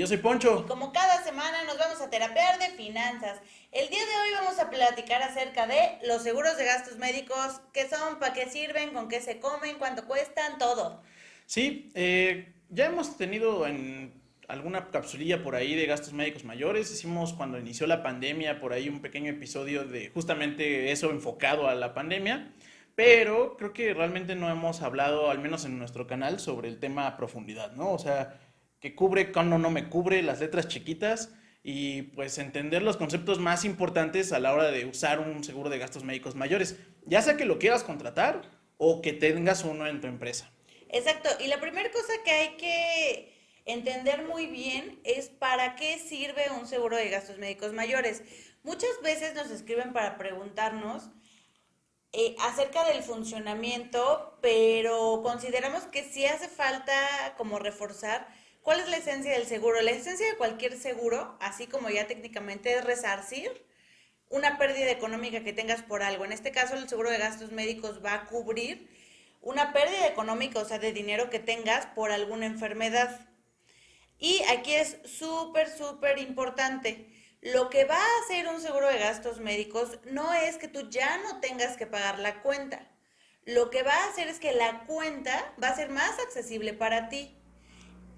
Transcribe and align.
yo 0.00 0.06
soy 0.06 0.16
Poncho. 0.16 0.62
Y 0.64 0.68
como 0.68 0.94
cada 0.94 1.22
semana 1.22 1.62
nos 1.64 1.76
vamos 1.76 2.00
a 2.00 2.08
terapear 2.08 2.58
de 2.58 2.70
finanzas. 2.70 3.38
El 3.70 3.90
día 3.90 3.98
de 3.98 4.06
hoy 4.06 4.30
vamos 4.34 4.58
a 4.58 4.70
platicar 4.70 5.22
acerca 5.22 5.66
de 5.66 5.98
los 6.06 6.22
seguros 6.22 6.56
de 6.56 6.64
gastos 6.64 6.96
médicos, 6.96 7.60
qué 7.74 7.86
son, 7.86 8.18
para 8.18 8.32
qué 8.32 8.48
sirven, 8.48 8.94
con 8.94 9.10
qué 9.10 9.20
se 9.20 9.40
comen, 9.40 9.76
cuánto 9.78 10.06
cuestan, 10.06 10.56
todo. 10.56 11.02
Sí, 11.44 11.90
eh, 11.94 12.50
ya 12.70 12.86
hemos 12.86 13.18
tenido 13.18 13.66
en 13.66 14.18
alguna 14.48 14.88
capsulilla 14.88 15.42
por 15.42 15.54
ahí 15.54 15.74
de 15.74 15.84
gastos 15.84 16.14
médicos 16.14 16.44
mayores. 16.44 16.90
Hicimos 16.90 17.34
cuando 17.34 17.58
inició 17.58 17.86
la 17.86 18.02
pandemia 18.02 18.58
por 18.58 18.72
ahí 18.72 18.88
un 18.88 19.02
pequeño 19.02 19.30
episodio 19.30 19.84
de 19.84 20.08
justamente 20.08 20.92
eso 20.92 21.10
enfocado 21.10 21.68
a 21.68 21.74
la 21.74 21.92
pandemia. 21.92 22.54
Pero 22.94 23.56
creo 23.58 23.74
que 23.74 23.92
realmente 23.92 24.34
no 24.34 24.50
hemos 24.50 24.80
hablado, 24.80 25.30
al 25.30 25.40
menos 25.40 25.66
en 25.66 25.78
nuestro 25.78 26.06
canal, 26.06 26.40
sobre 26.40 26.68
el 26.68 26.78
tema 26.78 27.06
a 27.06 27.16
profundidad, 27.18 27.72
¿no? 27.72 27.92
O 27.92 27.98
sea, 27.98 28.38
que 28.80 28.94
cubre, 28.94 29.30
cuando 29.32 29.58
no 29.58 29.70
me 29.70 29.88
cubre, 29.88 30.22
las 30.22 30.40
letras 30.40 30.68
chiquitas 30.68 31.32
y 31.62 32.02
pues 32.02 32.38
entender 32.38 32.82
los 32.82 32.96
conceptos 32.96 33.38
más 33.38 33.64
importantes 33.64 34.32
a 34.32 34.38
la 34.38 34.52
hora 34.54 34.70
de 34.70 34.86
usar 34.86 35.20
un 35.20 35.44
seguro 35.44 35.68
de 35.68 35.78
gastos 35.78 36.04
médicos 36.04 36.34
mayores, 36.34 36.76
ya 37.04 37.20
sea 37.20 37.36
que 37.36 37.44
lo 37.44 37.58
quieras 37.58 37.84
contratar 37.84 38.42
o 38.78 39.02
que 39.02 39.12
tengas 39.12 39.64
uno 39.64 39.86
en 39.86 40.00
tu 40.00 40.06
empresa. 40.06 40.50
Exacto, 40.88 41.28
y 41.38 41.48
la 41.48 41.60
primera 41.60 41.90
cosa 41.92 42.12
que 42.24 42.30
hay 42.30 42.56
que 42.56 43.38
entender 43.66 44.26
muy 44.26 44.46
bien 44.46 45.00
es 45.04 45.28
para 45.28 45.76
qué 45.76 45.98
sirve 45.98 46.50
un 46.58 46.66
seguro 46.66 46.96
de 46.96 47.10
gastos 47.10 47.38
médicos 47.38 47.74
mayores. 47.74 48.22
Muchas 48.62 48.90
veces 49.02 49.34
nos 49.34 49.50
escriben 49.50 49.92
para 49.92 50.16
preguntarnos 50.16 51.10
eh, 52.12 52.34
acerca 52.40 52.84
del 52.84 53.02
funcionamiento, 53.02 54.38
pero 54.40 55.20
consideramos 55.22 55.84
que 55.84 56.02
sí 56.02 56.24
hace 56.24 56.48
falta 56.48 57.34
como 57.36 57.58
reforzar 57.58 58.26
¿Cuál 58.62 58.80
es 58.80 58.88
la 58.88 58.98
esencia 58.98 59.32
del 59.32 59.46
seguro? 59.46 59.80
La 59.80 59.90
esencia 59.90 60.26
de 60.26 60.36
cualquier 60.36 60.78
seguro, 60.78 61.36
así 61.40 61.66
como 61.66 61.88
ya 61.88 62.06
técnicamente, 62.06 62.74
es 62.74 62.84
resarcir 62.84 63.64
una 64.28 64.58
pérdida 64.58 64.90
económica 64.90 65.42
que 65.42 65.52
tengas 65.52 65.82
por 65.82 66.02
algo. 66.02 66.24
En 66.24 66.32
este 66.32 66.52
caso, 66.52 66.74
el 66.74 66.88
seguro 66.88 67.10
de 67.10 67.18
gastos 67.18 67.52
médicos 67.52 68.04
va 68.04 68.14
a 68.14 68.26
cubrir 68.26 68.88
una 69.40 69.72
pérdida 69.72 70.06
económica, 70.06 70.60
o 70.60 70.64
sea, 70.64 70.78
de 70.78 70.92
dinero 70.92 71.30
que 71.30 71.38
tengas 71.38 71.86
por 71.86 72.12
alguna 72.12 72.46
enfermedad. 72.46 73.26
Y 74.18 74.42
aquí 74.50 74.74
es 74.74 74.98
súper, 75.04 75.68
súper 75.70 76.18
importante. 76.18 77.06
Lo 77.40 77.70
que 77.70 77.86
va 77.86 77.96
a 77.96 78.20
hacer 78.24 78.46
un 78.48 78.60
seguro 78.60 78.86
de 78.88 78.98
gastos 78.98 79.40
médicos 79.40 79.98
no 80.04 80.34
es 80.34 80.58
que 80.58 80.68
tú 80.68 80.90
ya 80.90 81.16
no 81.18 81.40
tengas 81.40 81.78
que 81.78 81.86
pagar 81.86 82.18
la 82.18 82.42
cuenta. 82.42 82.86
Lo 83.46 83.70
que 83.70 83.82
va 83.82 83.94
a 83.94 84.10
hacer 84.10 84.28
es 84.28 84.38
que 84.38 84.52
la 84.52 84.84
cuenta 84.84 85.54
va 85.62 85.68
a 85.68 85.76
ser 85.76 85.88
más 85.88 86.18
accesible 86.18 86.74
para 86.74 87.08
ti. 87.08 87.39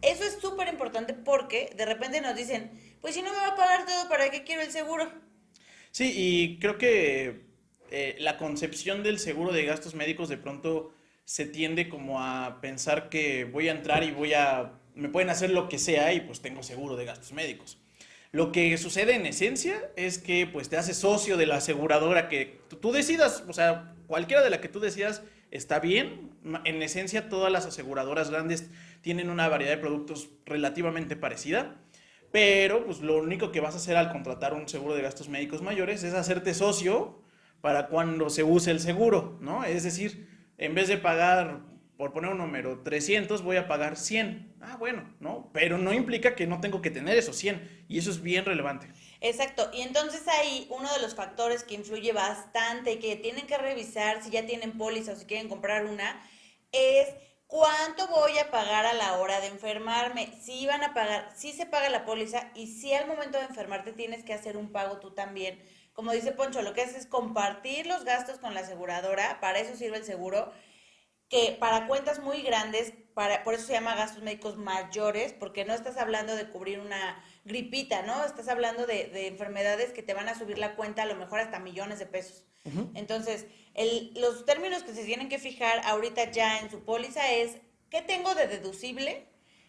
Eso 0.03 0.25
es 0.25 0.39
súper 0.41 0.69
importante 0.69 1.14
porque 1.14 1.70
de 1.77 1.86
repente 1.86 2.20
nos 2.20 2.34
dicen, 2.34 2.70
pues 3.00 3.14
si 3.14 3.22
no 3.22 3.31
me 3.31 3.39
va 3.39 3.48
a 3.48 3.56
pagar 3.56 3.86
todo, 3.86 4.09
¿para 4.09 4.31
qué 4.31 4.42
quiero 4.42 4.62
el 4.62 4.70
seguro? 4.70 5.11
Sí, 5.92 6.12
y 6.14 6.59
creo 6.59 6.77
que 6.77 7.42
eh, 7.91 8.17
la 8.19 8.36
concepción 8.36 9.03
del 9.03 9.19
seguro 9.19 9.53
de 9.53 9.64
gastos 9.64 9.94
médicos 9.94 10.28
de 10.28 10.39
pronto 10.39 10.92
se 11.25 11.47
tiende 11.47 11.89
como 11.89 12.20
a 12.20 12.61
pensar 12.61 13.09
que 13.09 13.44
voy 13.44 13.69
a 13.69 13.72
entrar 13.72 14.03
y 14.03 14.11
voy 14.11 14.34
a, 14.34 14.72
me 14.94 15.09
pueden 15.09 15.31
hacer 15.31 15.50
lo 15.50 15.69
que 15.69 15.78
sea 15.78 16.12
y 16.12 16.20
pues 16.20 16.41
tengo 16.41 16.62
seguro 16.62 16.97
de 16.97 17.05
gastos 17.05 17.33
médicos. 17.33 17.78
Lo 18.33 18.50
que 18.50 18.77
sucede 18.78 19.14
en 19.14 19.27
esencia 19.27 19.91
es 19.94 20.19
que 20.19 20.47
pues 20.47 20.69
te 20.70 20.78
haces 20.78 20.97
socio 20.97 21.37
de 21.37 21.47
la 21.47 21.56
aseguradora 21.56 22.28
que 22.28 22.61
tú 22.81 22.91
decidas, 22.91 23.44
o 23.47 23.53
sea, 23.53 23.94
cualquiera 24.06 24.42
de 24.42 24.50
la 24.50 24.61
que 24.61 24.69
tú 24.69 24.81
decidas 24.81 25.22
está 25.50 25.78
bien. 25.78 26.31
En 26.64 26.83
esencia 26.83 27.28
todas 27.28 27.53
las 27.53 27.66
aseguradoras 27.66 28.31
grandes 28.31 28.70
tienen 29.03 29.28
una 29.28 29.48
variedad 29.48 29.72
de 29.72 29.78
productos 29.78 30.31
relativamente 30.47 31.17
parecida, 31.17 31.77
pero 32.31 32.87
pues 32.87 33.00
lo 33.00 33.19
único 33.19 33.53
que 33.53 33.60
vas 33.60 33.75
a 33.75 33.77
hacer 33.77 33.97
al 33.97 34.10
contratar 34.10 34.54
un 34.54 34.69
seguro 34.69 34.94
de 34.94 35.03
gastos 35.03 35.28
médicos 35.28 35.60
mayores 35.60 36.03
es 36.03 36.15
hacerte 36.15 36.54
socio 36.54 37.22
para 37.60 37.88
cuando 37.88 38.31
se 38.31 38.43
use 38.43 38.71
el 38.71 38.81
seguro, 38.81 39.38
¿no? 39.41 39.65
Es 39.65 39.84
decir, 39.84 40.28
en 40.56 40.75
vez 40.75 40.88
de 40.88 40.97
pagar, 40.97 41.60
por 41.97 42.12
poner 42.12 42.32
un 42.32 42.38
número, 42.38 42.81
300, 42.81 43.43
voy 43.43 43.56
a 43.56 43.69
pagar 43.69 43.97
100. 43.97 44.54
Ah, 44.60 44.77
bueno, 44.78 45.15
¿no? 45.21 45.50
Pero 45.53 45.78
no 45.78 45.93
implica 45.93 46.34
que 46.34 46.47
no 46.47 46.60
tengo 46.60 46.81
que 46.81 46.91
tener 46.91 47.19
esos 47.19 47.37
100 47.37 47.84
y 47.88 47.98
eso 47.98 48.10
es 48.10 48.22
bien 48.22 48.44
relevante. 48.44 48.88
Exacto, 49.21 49.71
y 49.72 49.82
entonces 49.82 50.27
ahí 50.27 50.66
uno 50.71 50.93
de 50.93 51.00
los 51.00 51.15
factores 51.15 51.62
que 51.62 51.75
influye 51.75 52.12
bastante, 52.12 52.98
que 52.98 53.15
tienen 53.16 53.47
que 53.47 53.59
revisar 53.59 54.22
si 54.22 54.31
ya 54.31 54.47
tienen 54.47 54.72
póliza 54.72 55.12
o 55.12 55.16
si 55.16 55.27
quieren 55.27 55.48
comprar 55.48 55.84
una, 55.84 56.21
es 56.72 57.09
¿Cuánto 57.53 58.09
voy 58.09 58.39
a 58.39 58.51
pagar 58.51 58.87
a 58.87 58.95
la 58.95 59.19
hora 59.19 59.39
de 59.43 59.49
enfermarme? 59.49 60.33
Si 60.41 60.67
van 60.67 60.83
a 60.83 60.95
pagar, 60.95 61.31
si 61.37 61.53
se 61.53 61.67
paga 61.67 61.91
la 61.91 62.07
póliza 62.07 62.51
y 62.55 62.67
si 62.67 62.95
al 62.95 63.07
momento 63.07 63.37
de 63.37 63.45
enfermarte 63.45 63.93
tienes 63.93 64.25
que 64.25 64.33
hacer 64.33 64.57
un 64.57 64.73
pago 64.73 65.01
tú 65.01 65.11
también. 65.11 65.63
Como 65.93 66.13
dice 66.13 66.33
Poncho, 66.33 66.63
lo 66.63 66.73
que 66.73 66.81
haces 66.81 66.97
es 66.97 67.07
compartir 67.07 67.87
los 67.87 68.05
gastos 68.05 68.39
con 68.39 68.55
la 68.55 68.61
aseguradora, 68.61 69.39
para 69.43 69.59
eso 69.59 69.77
sirve 69.77 69.99
el 69.99 70.07
seguro, 70.07 70.51
que 71.29 71.55
para 71.61 71.87
cuentas 71.87 72.21
muy 72.21 72.41
grandes, 72.41 72.95
para, 73.13 73.45
por 73.45 73.53
eso 73.53 73.67
se 73.67 73.75
llama 73.75 73.97
gastos 73.97 74.23
médicos 74.23 74.57
mayores, 74.57 75.34
porque 75.34 75.67
no 75.67 75.75
estás 75.75 75.99
hablando 75.99 76.34
de 76.34 76.49
cubrir 76.49 76.81
una 76.81 77.23
gripita, 77.44 78.03
¿no? 78.03 78.25
Estás 78.25 78.48
hablando 78.48 78.86
de, 78.86 79.06
de 79.06 79.26
enfermedades 79.26 79.92
que 79.92 80.03
te 80.03 80.14
van 80.14 80.28
a 80.28 80.38
subir 80.38 80.58
la 80.58 80.76
cuenta 80.76 81.03
a 81.03 81.06
lo 81.06 81.16
mejor 81.16 81.41
hasta 81.41 81.58
millones 81.58 81.98
de 81.98 82.06
pesos. 82.06 82.44
Entonces, 82.94 83.47
el, 83.75 84.12
los 84.14 84.44
términos 84.44 84.84
que 84.84 84.94
se 84.94 85.04
tienen 85.04 85.28
que 85.28 85.41
fijar 85.41 85.80
ahorita 85.84 86.30
ya 86.30 86.60
en 86.60 86.70
su 86.70 86.84
póliza 86.84 87.32
es 87.32 87.56
qué 87.91 88.03
tengo 88.03 88.36
de 88.36 88.47
deducible 88.47 89.26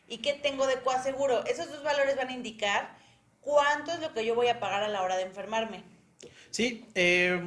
y 0.07 0.19
qué 0.19 0.33
tengo 0.33 0.67
de 0.67 0.79
coaseguro. 0.81 1.43
Esos 1.45 1.69
dos 1.69 1.83
valores 1.83 2.15
van 2.15 2.29
a 2.29 2.33
indicar 2.33 2.95
cuánto 3.41 3.91
es 3.91 3.99
lo 3.99 4.13
que 4.13 4.25
yo 4.25 4.35
voy 4.35 4.47
a 4.47 4.59
pagar 4.59 4.83
a 4.83 4.89
la 4.89 5.01
hora 5.01 5.17
de 5.17 5.23
enfermarme. 5.23 5.83
Sí, 6.51 6.85
eh, 6.93 7.41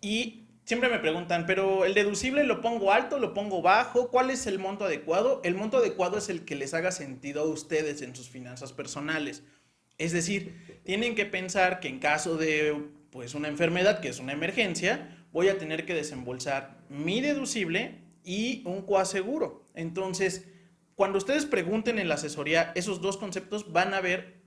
y 0.00 0.43
siempre 0.64 0.88
me 0.88 0.98
preguntan, 0.98 1.46
pero 1.46 1.84
el 1.84 1.94
deducible 1.94 2.44
lo 2.44 2.60
pongo 2.60 2.92
alto, 2.92 3.18
lo 3.18 3.34
pongo 3.34 3.62
bajo, 3.62 4.10
¿cuál 4.10 4.30
es 4.30 4.46
el 4.46 4.58
monto 4.58 4.84
adecuado? 4.84 5.40
El 5.44 5.54
monto 5.54 5.78
adecuado 5.78 6.18
es 6.18 6.28
el 6.28 6.44
que 6.44 6.54
les 6.54 6.74
haga 6.74 6.90
sentido 6.90 7.42
a 7.42 7.46
ustedes 7.46 8.02
en 8.02 8.16
sus 8.16 8.28
finanzas 8.28 8.72
personales. 8.72 9.42
Es 9.98 10.12
decir, 10.12 10.80
tienen 10.84 11.14
que 11.14 11.26
pensar 11.26 11.80
que 11.80 11.88
en 11.88 11.98
caso 12.00 12.36
de 12.36 12.74
pues 13.10 13.34
una 13.34 13.46
enfermedad 13.46 14.00
que 14.00 14.08
es 14.08 14.18
una 14.18 14.32
emergencia, 14.32 15.24
voy 15.32 15.48
a 15.48 15.58
tener 15.58 15.86
que 15.86 15.94
desembolsar 15.94 16.84
mi 16.88 17.20
deducible 17.20 18.00
y 18.24 18.62
un 18.64 18.82
coaseguro. 18.82 19.68
Entonces, 19.74 20.46
cuando 20.96 21.18
ustedes 21.18 21.46
pregunten 21.46 21.98
en 21.98 22.08
la 22.08 22.14
asesoría 22.14 22.72
esos 22.74 23.00
dos 23.00 23.16
conceptos, 23.16 23.72
van 23.72 23.94
a 23.94 24.00
ver 24.00 24.42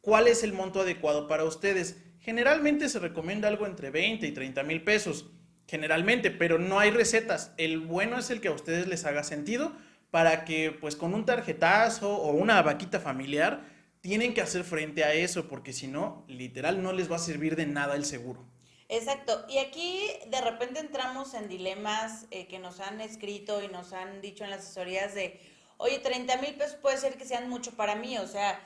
cuál 0.00 0.26
es 0.26 0.42
el 0.42 0.52
monto 0.52 0.80
adecuado 0.80 1.28
para 1.28 1.44
ustedes. 1.44 2.02
Generalmente 2.18 2.88
se 2.88 2.98
recomienda 2.98 3.46
algo 3.46 3.66
entre 3.66 3.90
20 3.90 4.26
y 4.26 4.32
30 4.32 4.62
mil 4.64 4.82
pesos, 4.82 5.30
generalmente, 5.70 6.32
pero 6.32 6.58
no 6.58 6.80
hay 6.80 6.90
recetas. 6.90 7.52
El 7.56 7.78
bueno 7.78 8.18
es 8.18 8.30
el 8.30 8.40
que 8.40 8.48
a 8.48 8.52
ustedes 8.52 8.88
les 8.88 9.04
haga 9.04 9.22
sentido 9.22 9.72
para 10.10 10.44
que 10.44 10.72
pues 10.72 10.96
con 10.96 11.14
un 11.14 11.24
tarjetazo 11.24 12.12
o 12.12 12.32
una 12.32 12.60
vaquita 12.62 12.98
familiar 12.98 13.62
tienen 14.00 14.34
que 14.34 14.40
hacer 14.40 14.64
frente 14.64 15.04
a 15.04 15.12
eso, 15.12 15.46
porque 15.46 15.72
si 15.72 15.86
no, 15.86 16.24
literal, 16.26 16.82
no 16.82 16.92
les 16.92 17.10
va 17.10 17.16
a 17.16 17.20
servir 17.20 17.54
de 17.54 17.66
nada 17.66 17.94
el 17.94 18.04
seguro. 18.04 18.44
Exacto. 18.88 19.44
Y 19.48 19.58
aquí 19.58 20.08
de 20.26 20.40
repente 20.40 20.80
entramos 20.80 21.34
en 21.34 21.48
dilemas 21.48 22.26
eh, 22.32 22.48
que 22.48 22.58
nos 22.58 22.80
han 22.80 23.00
escrito 23.00 23.62
y 23.62 23.68
nos 23.68 23.92
han 23.92 24.20
dicho 24.20 24.42
en 24.42 24.50
las 24.50 24.60
asesorías 24.60 25.14
de, 25.14 25.40
oye, 25.76 26.00
30 26.00 26.36
mil 26.38 26.54
pesos 26.56 26.74
puede 26.82 26.96
ser 26.96 27.16
que 27.16 27.24
sean 27.24 27.48
mucho 27.48 27.70
para 27.72 27.94
mí, 27.94 28.18
o 28.18 28.26
sea, 28.26 28.58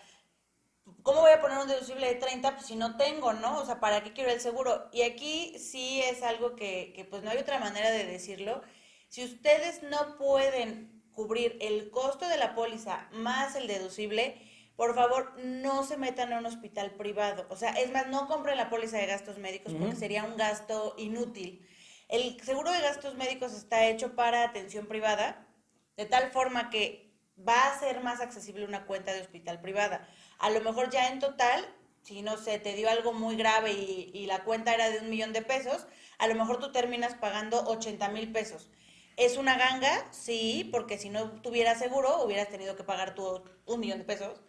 ¿cómo 1.05 1.21
voy 1.21 1.33
a 1.33 1.41
poner 1.41 1.59
un 1.59 1.69
deducible 1.69 2.09
de 2.09 2.15
30 2.17 2.55
pues, 2.55 2.67
si 2.67 2.75
no 2.75 2.97
tengo, 2.97 3.33
no? 3.35 3.59
O 3.59 3.65
sea, 3.65 3.79
¿para 3.79 4.03
qué 4.03 4.13
quiero 4.13 4.31
el 4.31 4.41
seguro? 4.41 4.89
Y 4.91 5.03
aquí 5.03 5.57
sí 5.59 6.01
es 6.01 6.25
algo 6.25 6.57
que, 6.57 6.93
que 6.97 7.05
pues 7.05 7.23
no 7.23 7.31
hay 7.31 7.39
otra 7.39 7.61
manera 7.61 7.91
de 7.91 8.05
decirlo. 8.05 8.63
Si 9.09 9.23
ustedes 9.23 9.85
no 9.85 10.17
pueden 10.17 11.05
cubrir 11.13 11.57
el 11.61 11.91
costo 11.91 12.27
de 12.27 12.39
la 12.39 12.55
póliza 12.57 13.09
más 13.13 13.55
el 13.55 13.69
deducible, 13.69 14.41
por 14.77 14.95
favor, 14.95 15.33
no 15.39 15.85
se 15.85 15.97
metan 15.97 16.33
a 16.33 16.39
un 16.39 16.47
hospital 16.47 16.93
privado. 16.93 17.47
O 17.51 17.57
sea, 17.57 17.71
es 17.73 17.93
más, 17.93 18.09
no 18.09 18.27
compren 18.27 18.57
la 18.57 18.71
póliza 18.71 18.97
de 18.97 19.07
gastos 19.07 19.39
médicos 19.39 19.73
porque 19.79 19.95
sería 19.95 20.25
un 20.25 20.37
gasto 20.37 20.95
inútil. 20.99 21.69
El 22.09 22.41
seguro 22.43 22.73
de 22.73 22.81
gastos 22.81 23.15
médicos 23.15 23.53
está 23.53 23.87
hecho 23.87 24.17
para 24.17 24.43
atención 24.43 24.87
privada, 24.87 25.47
de 25.97 26.07
tal 26.07 26.33
forma 26.33 26.71
que 26.71 27.14
va 27.37 27.69
a 27.69 27.79
ser 27.79 28.03
más 28.03 28.21
accesible 28.21 28.65
una 28.65 28.87
cuenta 28.87 29.13
de 29.13 29.21
hospital 29.21 29.61
privada. 29.61 30.09
A 30.39 30.51
lo 30.51 30.61
mejor 30.61 30.91
ya 30.91 31.09
en 31.09 31.19
total, 31.19 31.65
si 32.03 32.23
no 32.23 32.37
sé, 32.37 32.59
te 32.59 32.75
dio 32.75 32.89
algo 32.89 33.13
muy 33.13 33.37
grave 33.37 33.73
y, 33.73 34.27
la 34.27 34.45
cuenta 34.45 34.75
era 34.75 34.91
de 34.91 35.01
un 35.01 35.11
millón 35.11 35.33
de 35.33 35.43
pesos, 35.43 35.87
a 36.19 36.27
lo 36.27 36.35
mejor 36.35 36.61
tú 36.61 36.73
terminas 36.73 37.15
pagando 37.15 37.65
80 37.67 38.09
mil 38.11 38.31
pesos. 38.33 38.71
¿Es 39.17 39.37
una 39.37 39.57
ganga? 39.57 40.07
Sí, 40.11 40.69
porque 40.73 40.99
si 40.99 41.09
no 41.09 41.31
tuvieras 41.43 41.79
seguro, 41.79 42.25
hubieras 42.25 42.49
tenido 42.49 42.77
que 42.77 42.83
pagar 42.83 43.15
tú 43.15 43.43
un 43.67 43.81
millón 43.81 43.99
de 43.99 44.05
pesos. 44.05 44.41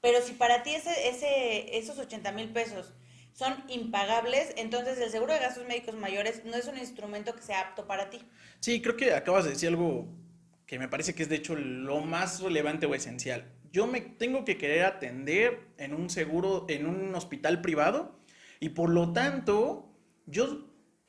Pero 0.00 0.22
si 0.22 0.32
para 0.32 0.62
ti 0.62 0.74
esos 0.74 1.98
80 1.98 2.30
mil 2.32 2.52
pesos 2.52 2.92
son 3.32 3.64
impagables, 3.68 4.52
entonces 4.56 4.98
el 4.98 5.10
seguro 5.10 5.32
de 5.32 5.40
gastos 5.40 5.66
médicos 5.66 5.94
mayores 5.96 6.44
no 6.44 6.56
es 6.56 6.66
un 6.66 6.78
instrumento 6.78 7.34
que 7.34 7.42
sea 7.42 7.60
apto 7.60 7.86
para 7.86 8.10
ti. 8.10 8.20
Sí, 8.60 8.80
creo 8.80 8.96
que 8.96 9.12
acabas 9.12 9.44
de 9.44 9.50
decir 9.50 9.70
algo 9.70 10.06
que 10.66 10.78
me 10.78 10.88
parece 10.88 11.14
que 11.14 11.22
es 11.22 11.28
de 11.28 11.36
hecho 11.36 11.56
lo 11.56 12.00
más 12.00 12.40
relevante 12.40 12.86
o 12.86 12.94
esencial. 12.94 13.50
yo 13.72 13.86
me 13.86 14.00
tengo 14.00 14.44
que 14.44 14.56
querer 14.56 14.84
atender 14.84 15.68
en 15.78 15.94
un 15.94 16.08
seguro, 16.08 16.64
en 16.68 16.86
un 16.86 17.14
hospital 17.14 17.60
privado 17.60 18.20
y 18.60 18.70
por 18.70 18.90
lo 18.90 19.12
tanto, 19.12 19.90
yo, 20.26 20.66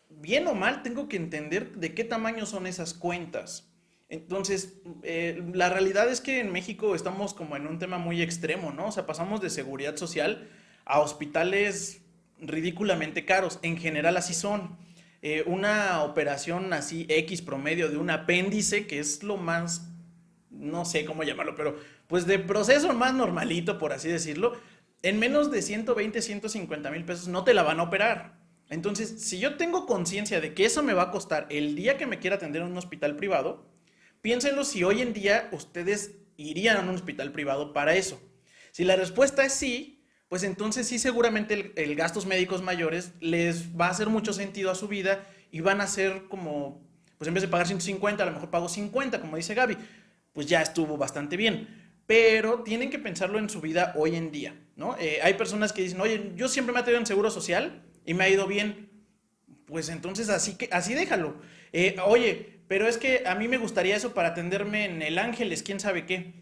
bien 0.09 0.47
o 0.47 0.55
mal, 0.55 0.83
tengo 0.83 1.07
que 1.07 1.17
entender 1.17 1.75
de 1.75 1.93
qué 1.93 2.03
tamaño 2.03 2.45
son 2.45 2.67
esas 2.67 2.93
cuentas. 2.93 3.71
Entonces, 4.09 4.81
eh, 5.03 5.43
la 5.53 5.69
realidad 5.69 6.09
es 6.09 6.21
que 6.21 6.39
en 6.39 6.51
México 6.51 6.95
estamos 6.95 7.33
como 7.33 7.55
en 7.55 7.67
un 7.67 7.79
tema 7.79 7.97
muy 7.97 8.21
extremo, 8.21 8.71
¿no? 8.71 8.87
O 8.87 8.91
sea, 8.91 9.05
pasamos 9.05 9.41
de 9.41 9.49
seguridad 9.49 9.95
social 9.95 10.49
a 10.85 10.99
hospitales 10.99 12.01
ridículamente 12.39 13.25
caros. 13.25 13.59
En 13.61 13.77
general 13.77 14.17
así 14.17 14.33
son. 14.33 14.77
Eh, 15.27 15.41
una 15.47 16.03
operación 16.03 16.71
así 16.71 17.07
X 17.09 17.41
promedio 17.41 17.89
de 17.89 17.97
un 17.97 18.11
apéndice, 18.11 18.85
que 18.85 18.99
es 18.99 19.23
lo 19.23 19.37
más, 19.37 19.89
no 20.51 20.85
sé 20.85 21.03
cómo 21.03 21.23
llamarlo, 21.23 21.55
pero 21.55 21.79
pues 22.05 22.27
de 22.27 22.37
proceso 22.37 22.93
más 22.93 23.11
normalito, 23.15 23.79
por 23.79 23.91
así 23.91 24.07
decirlo, 24.07 24.53
en 25.01 25.17
menos 25.17 25.49
de 25.49 25.63
120, 25.63 26.21
150 26.21 26.91
mil 26.91 27.05
pesos 27.05 27.27
no 27.27 27.43
te 27.43 27.55
la 27.55 27.63
van 27.63 27.79
a 27.79 27.83
operar. 27.85 28.37
Entonces, 28.69 29.19
si 29.19 29.39
yo 29.39 29.57
tengo 29.57 29.87
conciencia 29.87 30.39
de 30.39 30.53
que 30.53 30.63
eso 30.63 30.83
me 30.83 30.93
va 30.93 31.01
a 31.01 31.11
costar 31.11 31.47
el 31.49 31.75
día 31.75 31.97
que 31.97 32.05
me 32.05 32.19
quiera 32.19 32.35
atender 32.35 32.61
en 32.61 32.67
un 32.67 32.77
hospital 32.77 33.15
privado, 33.15 33.65
piénsenlo 34.21 34.63
si 34.63 34.83
hoy 34.83 35.01
en 35.01 35.13
día 35.13 35.49
ustedes 35.51 36.19
irían 36.37 36.77
a 36.77 36.81
un 36.81 36.89
hospital 36.89 37.31
privado 37.31 37.73
para 37.73 37.95
eso. 37.95 38.21
Si 38.71 38.83
la 38.83 38.95
respuesta 38.95 39.43
es 39.43 39.53
sí, 39.53 39.94
pues 40.35 40.43
entonces 40.43 40.85
sí 40.85 40.99
seguramente 40.99 41.71
el, 41.77 41.95
gastos 41.95 42.25
médicos 42.25 42.61
mayores 42.61 43.13
les 43.21 43.69
va 43.79 43.87
a 43.87 43.91
hacer 43.91 44.09
mucho 44.09 44.33
sentido 44.33 44.69
a 44.69 44.75
su 44.75 44.89
vida 44.89 45.25
y 45.49 45.61
van 45.61 45.79
a 45.79 45.87
ser 45.87 46.23
como, 46.27 46.85
pues 47.17 47.29
en 47.29 47.33
vez 47.33 47.41
de 47.41 47.47
pagar 47.47 47.67
150, 47.67 48.21
a 48.21 48.25
lo 48.25 48.33
mejor 48.33 48.49
pago 48.49 48.67
50, 48.67 49.21
como 49.21 49.37
dice 49.37 49.53
Gaby, 49.53 49.77
pues 50.33 50.45
ya 50.45 50.61
estuvo 50.61 50.97
bastante 50.97 51.37
bien 51.37 51.85
pero 52.05 52.63
tienen 52.63 52.89
que 52.89 52.99
pensarlo 52.99 53.39
en 53.39 53.49
su 53.49 53.61
vida 53.61 53.93
hoy 53.95 54.17
en 54.17 54.29
día, 54.29 54.59
¿no? 54.75 54.97
Eh, 54.99 55.19
hay 55.23 55.35
personas 55.35 55.71
que 55.71 55.83
dicen, 55.83 56.01
oye, 56.01 56.33
yo 56.35 56.49
siempre 56.49 56.73
me 56.73 56.81
he 56.81 56.83
tenido 56.83 56.99
en 56.99 57.05
seguro 57.05 57.31
social 57.31 57.81
y 58.05 58.13
me 58.13 58.25
ha 58.25 58.29
ido 58.29 58.45
bien. 58.45 58.89
Pues 59.65 59.87
entonces 59.87 60.27
así, 60.27 60.57
que, 60.57 60.67
así 60.73 60.95
déjalo. 60.95 61.37
Eh, 61.71 61.95
oye, 62.05 62.59
pero 62.67 62.89
es 62.89 62.97
que 62.97 63.23
a 63.25 63.35
mí 63.35 63.47
me 63.47 63.57
gustaría 63.57 63.95
eso 63.95 64.13
para 64.13 64.29
atenderme 64.29 64.83
en 64.83 65.01
el 65.01 65.17
Ángeles, 65.17 65.63
quién 65.63 65.79
sabe 65.79 66.05
qué. 66.05 66.33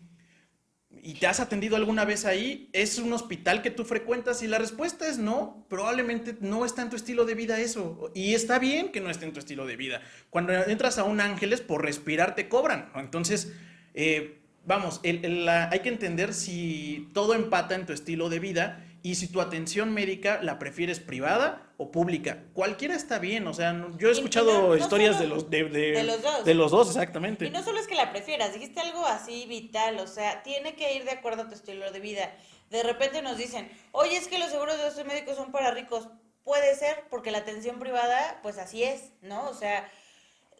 ¿Y 1.05 1.15
te 1.15 1.27
has 1.27 1.41
atendido 1.41 1.75
alguna 1.75 2.05
vez 2.05 2.23
ahí? 2.23 2.69
¿Es 2.71 2.97
un 2.97 3.11
hospital 3.11 3.61
que 3.61 3.69
tú 3.69 3.83
frecuentas? 3.83 4.41
Y 4.41 4.47
la 4.47 4.57
respuesta 4.57 5.05
es 5.05 5.17
no, 5.17 5.65
probablemente 5.67 6.37
no 6.39 6.63
está 6.63 6.81
en 6.81 6.89
tu 6.89 6.95
estilo 6.95 7.25
de 7.25 7.35
vida 7.35 7.59
eso. 7.59 8.09
Y 8.15 8.33
está 8.35 8.57
bien 8.57 8.89
que 8.89 9.01
no 9.01 9.09
esté 9.09 9.25
en 9.25 9.33
tu 9.33 9.39
estilo 9.39 9.65
de 9.65 9.75
vida. 9.75 10.01
Cuando 10.29 10.53
entras 10.53 10.97
a 10.97 11.03
un 11.03 11.19
Ángeles, 11.19 11.59
por 11.59 11.83
respirar 11.83 12.35
te 12.35 12.47
cobran. 12.47 12.89
Entonces, 12.95 13.51
eh, 13.93 14.39
vamos, 14.65 15.01
hay 15.03 15.79
que 15.81 15.89
entender 15.89 16.33
si 16.33 17.09
todo 17.13 17.33
empata 17.33 17.75
en 17.75 17.85
tu 17.85 17.91
estilo 17.91 18.29
de 18.29 18.39
vida 18.39 18.85
y 19.05 19.15
si 19.15 19.27
tu 19.27 19.41
atención 19.41 19.93
médica 19.93 20.41
la 20.41 20.57
prefieres 20.57 21.01
privada 21.01 21.73
o 21.75 21.91
pública. 21.91 22.45
Cualquiera 22.53 22.95
está 22.95 23.19
bien, 23.19 23.45
o 23.47 23.53
sea, 23.53 23.89
yo 23.97 24.07
he 24.07 24.11
escuchado 24.13 24.77
historias 24.77 25.19
de, 25.19 25.27
los, 25.27 25.49
de, 25.49 26.03
los 26.03 26.21
dos. 26.21 26.45
De 26.45 26.53
los 26.53 26.71
dos, 26.71 26.87
exactamente. 26.87 27.45
Y 27.45 27.49
no 27.49 27.61
solo 27.63 27.81
es 27.81 27.87
que 27.87 27.95
la 27.95 28.13
prefieras, 28.13 28.53
dijiste 28.53 28.79
algo 28.79 29.05
así 29.05 29.45
vital, 29.45 29.99
o 29.99 30.07
sea, 30.07 30.41
tiene 30.41 30.75
que 30.75 30.95
ir 30.95 31.03
de 31.03 31.11
acuerdo 31.11 31.41
a 31.43 31.47
tu 31.49 31.53
estilo 31.53 31.91
de 31.91 31.99
vida. 31.99 32.33
De 32.69 32.81
repente 32.81 33.21
nos 33.21 33.37
dicen, 33.37 33.69
oye, 33.91 34.15
es 34.15 34.29
que 34.29 34.39
los 34.39 34.49
seguros 34.49 34.77
de 34.77 34.83
gastos 34.83 35.05
médicos 35.05 35.35
son 35.35 35.51
para 35.51 35.71
ricos. 35.71 36.07
Puede 36.45 36.73
ser, 36.75 37.03
porque 37.09 37.31
la 37.31 37.39
atención 37.39 37.79
privada, 37.79 38.39
pues 38.41 38.57
así 38.57 38.83
es, 38.83 39.11
¿no? 39.21 39.49
O 39.49 39.53
sea, 39.53 39.89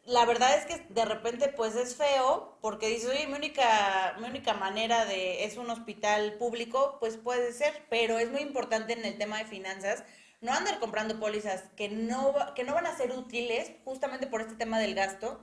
la 0.05 0.25
verdad 0.25 0.57
es 0.57 0.65
que 0.65 0.85
de 0.93 1.05
repente 1.05 1.47
pues 1.49 1.75
es 1.75 1.95
feo 1.95 2.57
porque 2.61 2.87
dices, 2.89 3.09
oye, 3.09 3.27
mi 3.27 3.33
única, 3.33 4.15
mi 4.19 4.27
única 4.27 4.53
manera 4.53 5.05
de, 5.05 5.45
es 5.45 5.57
un 5.57 5.69
hospital 5.69 6.33
público, 6.33 6.97
pues 6.99 7.17
puede 7.17 7.53
ser, 7.53 7.85
pero 7.89 8.19
es 8.19 8.29
muy 8.29 8.41
importante 8.41 8.93
en 8.93 9.05
el 9.05 9.17
tema 9.17 9.37
de 9.37 9.45
finanzas 9.45 10.03
no 10.41 10.51
andar 10.51 10.79
comprando 10.79 11.19
pólizas 11.19 11.63
que 11.77 11.87
no, 11.87 12.35
que 12.53 12.65
no 12.65 12.73
van 12.73 12.85
a 12.85 12.97
ser 12.97 13.11
útiles 13.13 13.71
justamente 13.85 14.27
por 14.27 14.41
este 14.41 14.55
tema 14.55 14.77
del 14.77 14.93
gasto. 14.93 15.39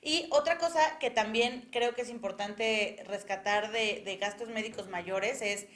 Y 0.00 0.26
otra 0.30 0.56
cosa 0.56 0.98
que 0.98 1.10
también 1.10 1.68
creo 1.70 1.94
que 1.94 2.02
es 2.02 2.08
importante 2.08 3.02
rescatar 3.06 3.72
de, 3.72 4.02
de 4.06 4.16
gastos 4.16 4.48
médicos 4.48 4.88
mayores 4.88 5.42
es 5.42 5.66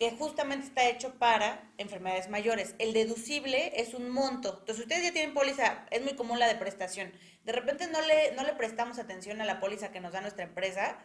que 0.00 0.10
justamente 0.10 0.66
está 0.66 0.88
hecho 0.88 1.14
para 1.20 1.70
enfermedades 1.78 2.28
mayores. 2.28 2.74
El 2.78 2.92
deducible 2.92 3.72
es 3.76 3.94
un 3.94 4.10
monto. 4.10 4.56
Entonces, 4.60 4.80
ustedes 4.80 5.04
ya 5.04 5.12
tienen 5.12 5.34
póliza, 5.34 5.86
es 5.92 6.02
muy 6.02 6.16
común 6.16 6.40
la 6.40 6.48
de 6.48 6.56
prestación 6.56 7.12
de 7.44 7.52
repente 7.52 7.86
no 7.88 8.00
le, 8.02 8.32
no 8.32 8.44
le 8.44 8.52
prestamos 8.52 8.98
atención 8.98 9.40
a 9.40 9.44
la 9.44 9.60
póliza 9.60 9.90
que 9.90 10.00
nos 10.00 10.12
da 10.12 10.20
nuestra 10.20 10.44
empresa 10.44 10.98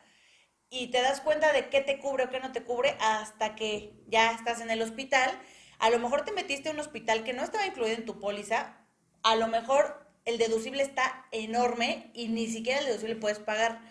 y 0.70 0.88
te 0.88 1.02
das 1.02 1.22
cuenta 1.22 1.54
de 1.54 1.70
qué 1.70 1.82
te 1.82 2.00
cubre 2.00 2.26
o 2.26 2.30
qué 2.30 2.40
no 2.40 2.52
te 2.52 2.64
cubre 2.64 2.98
hasta 3.00 3.56
que 3.56 3.94
ya 4.08 4.32
estás 4.32 4.62
en 4.62 4.70
el 4.70 4.82
hospital. 4.82 5.32
A 5.80 5.90
lo 5.90 6.00
mejor 6.00 6.26
te 6.26 6.32
metiste 6.32 6.70
a 6.70 6.72
un 6.72 6.80
hospital 6.80 7.24
que 7.24 7.34
no 7.34 7.44
estaba 7.44 7.66
incluido 7.66 7.96
en 7.96 8.06
tu 8.06 8.20
póliza, 8.20 8.78
a 9.24 9.36
lo 9.36 9.48
mejor 9.48 10.06
el 10.26 10.38
deducible 10.38 10.84
está 10.84 11.26
enorme 11.32 12.12
y 12.14 12.28
ni 12.28 12.48
siquiera 12.48 12.80
el 12.80 12.86
deducible 12.86 13.16
puedes 13.16 13.40
pagar. 13.40 13.82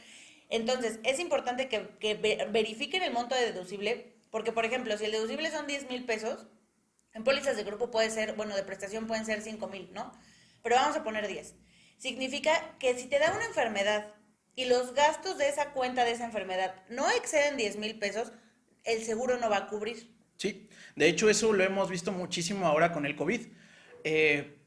Entonces, 0.51 1.01
es 1.05 1.19
importante 1.21 1.69
que, 1.69 1.89
que 1.99 2.15
verifiquen 2.51 3.03
el 3.03 3.13
monto 3.13 3.35
de 3.35 3.53
deducible, 3.53 4.14
porque, 4.35 4.51
por 4.51 4.65
ejemplo, 4.65 4.99
si 4.99 5.05
el 5.05 5.13
deducible 5.13 5.49
son 5.53 5.69
10 5.69 5.89
mil 5.89 6.05
pesos, 6.07 6.49
en 7.13 7.23
pólizas 7.23 7.57
de 7.57 7.63
grupo 7.63 7.93
puede 7.93 8.11
ser, 8.11 8.33
bueno, 8.35 8.57
de 8.57 8.65
prestación 8.65 9.07
pueden 9.07 9.25
ser 9.25 9.43
5 9.43 9.69
mil, 9.69 9.93
¿no? 9.93 10.11
Pero 10.61 10.75
vamos 10.75 10.97
a 10.97 11.05
poner 11.05 11.29
10 11.29 11.55
significa 11.99 12.77
que 12.81 12.99
si 12.99 13.07
te 13.07 13.21
da 13.21 13.33
una 13.33 13.45
enfermedad 13.45 14.13
y 14.57 14.65
los 14.65 14.93
gastos 14.93 15.39
de 15.39 15.49
esa 15.49 15.71
cuenta 15.71 16.05
de 16.05 16.11
esa 16.11 16.25
enfermedad 16.25 16.75
no 16.89 17.09
exceden 17.13 17.57
10 17.57 17.77
mil 17.79 17.99
pesos, 18.01 18.33
el 18.83 19.05
seguro 19.05 19.39
no 19.39 19.49
va 19.49 19.59
a 19.59 19.67
cubrir. 19.69 20.11
Sí, 20.37 20.69
de 20.97 21.09
hecho 21.09 21.31
eso 21.31 21.53
lo 21.53 21.63
hemos 21.63 21.89
visto 21.89 22.11
muchísimo 22.11 22.67
ahora 22.67 22.93
con 22.93 23.07
el 23.07 23.15
COVID. 23.15 23.41
Eh, 24.03 24.59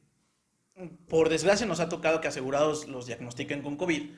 por 1.10 1.28
desgracia 1.28 1.66
nos 1.66 1.82
ha 1.82 1.90
tocado 1.90 2.22
que 2.22 2.30
asegurados 2.30 2.88
los 2.88 3.06
diagnostiquen 3.06 3.62
con 3.62 3.76
COVID. 3.76 4.12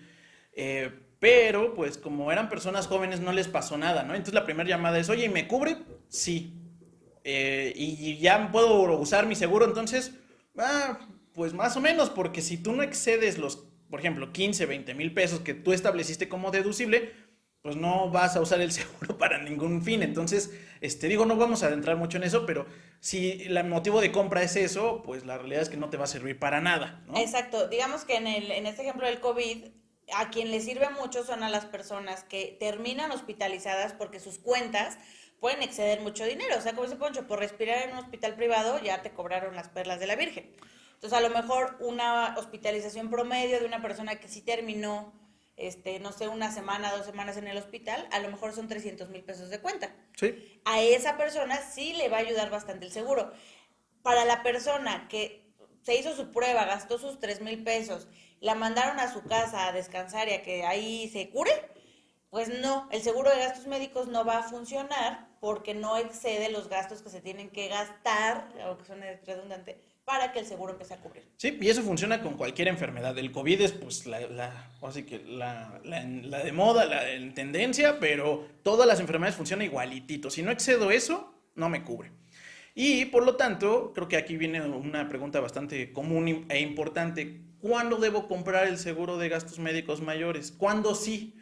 Eh, 0.54 1.09
pero 1.20 1.74
pues 1.74 1.98
como 1.98 2.32
eran 2.32 2.50
personas 2.50 2.88
jóvenes 2.88 3.20
no 3.20 3.32
les 3.32 3.48
pasó 3.48 3.78
nada, 3.78 4.04
¿no? 4.04 4.14
Entonces 4.14 4.34
la 4.34 4.46
primera 4.46 4.70
llamada 4.70 5.00
es, 5.00 5.10
oye, 5.10 5.30
¿me 5.30 5.48
cubre? 5.48 5.78
Sí. 6.08 6.54
Eh, 7.24 7.74
y 7.76 8.18
ya 8.18 8.52
puedo 8.52 8.98
usar 8.98 9.26
mi 9.28 9.36
seguro, 9.36 9.66
entonces, 9.66 10.14
ah, 10.58 11.00
pues 11.34 11.54
más 11.54 11.76
o 11.78 11.82
menos, 11.82 12.10
porque 12.10 12.42
si 12.42 12.58
tú 12.58 12.74
no 12.74 12.84
excedes 12.84 13.38
los, 13.38 13.68
por 13.90 14.00
ejemplo, 14.00 14.32
15, 14.32 14.66
20 14.66 14.94
mil 14.94 15.14
pesos 15.14 15.42
que 15.42 15.54
tú 15.54 15.74
estableciste 15.74 16.28
como 16.30 16.52
deducible, 16.52 17.14
pues 17.62 17.76
no 17.76 18.10
vas 18.10 18.36
a 18.36 18.42
usar 18.42 18.62
el 18.62 18.72
seguro 18.74 19.18
para 19.18 19.42
ningún 19.42 19.84
fin. 19.84 20.04
Entonces, 20.04 20.52
este, 20.82 21.08
digo, 21.08 21.26
no 21.26 21.36
vamos 21.36 21.64
a 21.64 21.68
adentrar 21.68 21.98
mucho 21.98 22.18
en 22.18 22.24
eso, 22.24 22.46
pero 22.46 22.66
si 23.00 23.44
el 23.44 23.64
motivo 23.66 24.02
de 24.02 24.12
compra 24.12 24.44
es 24.44 24.56
eso, 24.56 25.04
pues 25.04 25.26
la 25.26 25.38
realidad 25.38 25.64
es 25.64 25.70
que 25.70 25.78
no 25.78 25.90
te 25.90 25.98
va 25.98 26.06
a 26.06 26.08
servir 26.08 26.40
para 26.40 26.62
nada. 26.62 27.04
Exacto. 27.16 27.68
Digamos 27.68 28.06
que 28.06 28.16
en, 28.16 28.28
el, 28.28 28.52
en 28.52 28.66
este 28.66 28.84
ejemplo 28.84 29.06
del 29.06 29.20
COVID, 29.20 29.66
a 30.16 30.30
quien 30.30 30.52
le 30.52 30.62
sirve 30.62 30.90
mucho 30.90 31.24
son 31.24 31.44
a 31.44 31.50
las 31.50 31.66
personas 31.66 32.24
que 32.24 32.58
terminan 32.60 33.12
hospitalizadas 33.12 33.94
porque 33.94 34.20
sus 34.20 34.40
cuentas 34.40 34.98
pueden 35.40 35.62
exceder 35.62 36.02
mucho 36.02 36.26
dinero. 36.26 36.58
O 36.58 36.62
sea, 36.62 36.74
como 36.74 36.86
ese 36.86 36.96
Poncho, 36.96 37.28
por 37.28 37.40
respirar 37.40 37.84
en 37.84 37.92
un 37.92 38.00
hospital 38.00 38.36
privado 38.36 38.80
ya 38.80 39.02
te 39.02 39.12
cobraron 39.12 39.56
las 39.56 39.70
perlas 39.70 40.00
de 40.00 40.08
la 40.08 40.16
Virgen. 40.16 40.52
Entonces, 40.96 41.18
a 41.18 41.22
lo 41.22 41.30
mejor 41.30 41.78
una 41.80 42.36
hospitalización 42.38 43.10
promedio 43.10 43.60
de 43.60 43.66
una 43.66 43.82
persona 43.82 44.18
que 44.18 44.28
sí 44.28 44.42
terminó, 44.42 45.14
este, 45.56 46.00
no 46.00 46.12
sé, 46.12 46.28
una 46.28 46.52
semana, 46.52 46.92
dos 46.92 47.06
semanas 47.06 47.38
en 47.38 47.48
el 47.48 47.58
hospital, 47.58 48.06
a 48.12 48.20
lo 48.20 48.30
mejor 48.30 48.54
son 48.54 48.68
300 48.68 49.10
mil 49.10 49.24
pesos 49.24 49.50
de 49.50 49.60
cuenta. 49.60 49.96
Sí. 50.18 50.62
A 50.66 50.82
esa 50.82 51.16
persona 51.16 51.58
sí 51.58 51.94
le 51.94 52.10
va 52.10 52.18
a 52.18 52.22
ayudar 52.22 52.50
bastante 52.50 52.86
el 52.86 52.92
seguro. 52.92 53.32
Para 54.02 54.26
la 54.26 54.44
persona 54.44 55.08
que 55.08 55.49
se 55.90 55.96
hizo 55.96 56.16
su 56.16 56.30
prueba, 56.30 56.66
gastó 56.66 57.00
sus 57.00 57.20
3 57.20 57.42
mil 57.42 57.64
pesos, 57.64 58.08
la 58.42 58.54
mandaron 58.54 59.00
a 59.00 59.12
su 59.12 59.24
casa 59.24 59.68
a 59.68 59.72
descansar 59.72 60.28
y 60.30 60.34
a 60.34 60.44
que 60.44 60.64
ahí 60.64 61.10
se 61.10 61.32
cure, 61.32 61.52
pues 62.30 62.48
no, 62.62 62.88
el 62.92 63.02
seguro 63.02 63.32
de 63.32 63.40
gastos 63.40 63.66
médicos 63.66 64.08
no 64.08 64.24
va 64.24 64.38
a 64.38 64.44
funcionar 64.44 65.28
porque 65.40 65.74
no 65.74 65.98
excede 65.98 66.52
los 66.52 66.70
gastos 66.70 67.02
que 67.02 67.10
se 67.10 67.22
tienen 67.22 67.50
que 67.50 67.70
gastar, 67.70 68.54
aunque 68.64 68.86
suene 68.86 69.20
redundante, 69.26 69.82
para 70.06 70.32
que 70.32 70.38
el 70.38 70.46
seguro 70.46 70.74
empiece 70.74 70.94
a 70.94 70.98
cubrir. 70.98 71.24
Sí, 71.38 71.58
y 71.60 71.70
eso 71.70 71.82
funciona 71.82 72.22
con 72.22 72.36
cualquier 72.36 72.68
enfermedad. 72.68 73.18
El 73.18 73.32
COVID 73.32 73.60
es 73.60 73.72
pues 73.72 74.06
la, 74.06 74.20
la 74.20 74.70
así 74.84 75.06
que 75.06 75.18
la, 75.26 75.82
la, 75.84 76.44
de 76.44 76.52
moda, 76.52 76.86
la 76.86 77.10
en 77.10 77.34
tendencia, 77.34 78.00
pero 78.00 78.48
todas 78.62 78.88
las 78.88 79.00
enfermedades 79.00 79.36
funcionan 79.36 79.66
igualitito. 79.66 80.30
Si 80.30 80.44
no 80.44 80.52
excedo 80.52 80.92
eso, 80.92 81.34
no 81.56 81.68
me 81.68 81.84
cubre. 81.84 82.12
Y 82.82 83.06
por 83.06 83.26
lo 83.26 83.36
tanto, 83.36 83.92
creo 83.94 84.08
que 84.08 84.16
aquí 84.16 84.38
viene 84.38 84.62
una 84.62 85.10
pregunta 85.10 85.42
bastante 85.42 85.92
común 85.92 86.46
e 86.48 86.62
importante. 86.62 87.42
¿Cuándo 87.60 87.98
debo 87.98 88.30
comprar 88.30 88.70
el 88.70 88.78
seguro 88.78 89.18
de 89.18 89.28
gastos 89.28 89.60
médicos 89.60 90.00
mayores? 90.00 90.54
¿Cuándo 90.54 90.96
sí? 90.96 91.36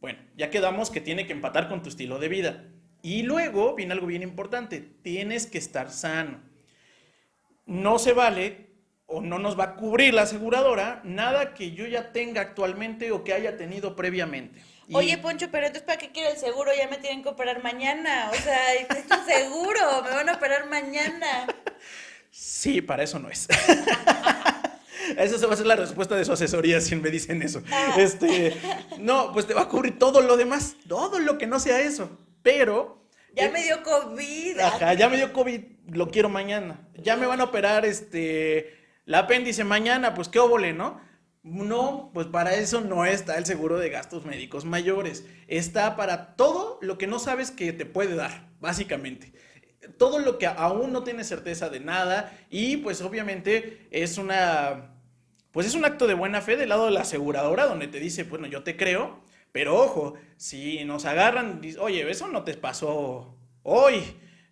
Bueno, 0.00 0.18
ya 0.36 0.50
quedamos 0.50 0.90
que 0.90 1.00
tiene 1.00 1.28
que 1.28 1.32
empatar 1.32 1.68
con 1.68 1.82
tu 1.82 1.90
estilo 1.90 2.18
de 2.18 2.28
vida. 2.28 2.64
Y 3.02 3.22
luego 3.22 3.76
viene 3.76 3.92
algo 3.92 4.08
bien 4.08 4.22
importante, 4.22 4.80
tienes 4.80 5.46
que 5.46 5.58
estar 5.58 5.90
sano 5.90 6.50
no 7.70 8.00
se 8.00 8.12
vale 8.12 8.66
o 9.06 9.20
no 9.20 9.38
nos 9.38 9.58
va 9.58 9.64
a 9.64 9.76
cubrir 9.76 10.12
la 10.12 10.22
aseguradora 10.22 11.00
nada 11.04 11.54
que 11.54 11.70
yo 11.70 11.86
ya 11.86 12.10
tenga 12.10 12.40
actualmente 12.40 13.12
o 13.12 13.22
que 13.22 13.32
haya 13.32 13.56
tenido 13.56 13.94
previamente. 13.94 14.60
Oye, 14.92 15.18
Poncho, 15.18 15.48
pero 15.50 15.66
entonces 15.66 15.86
¿para 15.86 15.98
qué 15.98 16.10
quiero 16.10 16.30
el 16.30 16.36
seguro? 16.36 16.70
Ya 16.76 16.88
me 16.88 16.98
tienen 16.98 17.22
que 17.22 17.28
operar 17.28 17.62
mañana. 17.62 18.30
O 18.32 18.34
sea, 18.34 18.74
esto 18.74 18.94
es 19.14 19.34
seguro, 19.34 20.02
me 20.02 20.10
van 20.10 20.28
a 20.28 20.34
operar 20.34 20.68
mañana. 20.68 21.46
Sí, 22.30 22.80
para 22.80 23.02
eso 23.02 23.18
no 23.18 23.28
es. 23.28 23.48
Esa 25.16 25.38
se 25.38 25.46
va 25.46 25.54
a 25.54 25.56
ser 25.56 25.66
la 25.66 25.76
respuesta 25.76 26.14
de 26.14 26.24
su 26.24 26.32
asesoría 26.32 26.80
si 26.80 26.94
me 26.94 27.10
dicen 27.10 27.42
eso. 27.42 27.62
Ah. 27.72 27.94
Este, 27.98 28.54
no, 28.98 29.32
pues 29.32 29.46
te 29.46 29.54
va 29.54 29.62
a 29.62 29.68
cubrir 29.68 29.98
todo 29.98 30.20
lo 30.20 30.36
demás, 30.36 30.76
todo 30.86 31.18
lo 31.18 31.38
que 31.38 31.46
no 31.46 31.58
sea 31.58 31.80
eso. 31.80 32.18
Pero. 32.42 33.04
Ya 33.34 33.46
eh, 33.46 33.50
me 33.50 33.62
dio 33.62 33.82
COVID. 33.82 34.60
Ajá, 34.60 34.94
ya 34.94 35.08
me 35.08 35.16
dio 35.16 35.32
COVID, 35.32 35.60
lo 35.88 36.10
quiero 36.10 36.28
mañana. 36.28 36.88
Ya 36.94 37.16
me 37.16 37.26
van 37.26 37.40
a 37.40 37.44
operar 37.44 37.84
este 37.84 38.78
la 39.10 39.20
apéndice 39.20 39.64
mañana, 39.64 40.14
pues 40.14 40.28
qué 40.28 40.38
óvole, 40.38 40.72
¿no? 40.72 41.00
No, 41.42 42.10
pues 42.12 42.26
para 42.26 42.54
eso 42.54 42.82
no 42.82 43.06
está 43.06 43.38
el 43.38 43.46
seguro 43.46 43.78
de 43.78 43.88
gastos 43.88 44.26
médicos 44.26 44.64
mayores. 44.64 45.24
Está 45.48 45.96
para 45.96 46.36
todo 46.36 46.78
lo 46.82 46.98
que 46.98 47.06
no 47.06 47.18
sabes 47.18 47.50
que 47.50 47.72
te 47.72 47.86
puede 47.86 48.14
dar, 48.14 48.50
básicamente 48.60 49.32
todo 49.98 50.18
lo 50.18 50.38
que 50.38 50.46
aún 50.46 50.92
no 50.92 51.04
tiene 51.04 51.24
certeza 51.24 51.68
de 51.68 51.80
nada 51.80 52.32
y 52.50 52.78
pues 52.78 53.00
obviamente 53.00 53.86
es 53.90 54.18
una 54.18 54.94
pues 55.52 55.66
es 55.66 55.74
un 55.74 55.84
acto 55.84 56.06
de 56.06 56.14
buena 56.14 56.40
fe 56.42 56.56
del 56.56 56.68
lado 56.68 56.86
de 56.86 56.92
la 56.92 57.00
aseguradora 57.00 57.66
donde 57.66 57.88
te 57.88 57.98
dice, 57.98 58.22
bueno, 58.22 58.46
yo 58.46 58.62
te 58.62 58.76
creo, 58.76 59.20
pero 59.52 59.76
ojo, 59.76 60.14
si 60.36 60.84
nos 60.84 61.06
agarran, 61.06 61.60
oye, 61.80 62.08
eso 62.08 62.28
no 62.28 62.44
te 62.44 62.54
pasó 62.54 63.36
hoy, 63.64 64.00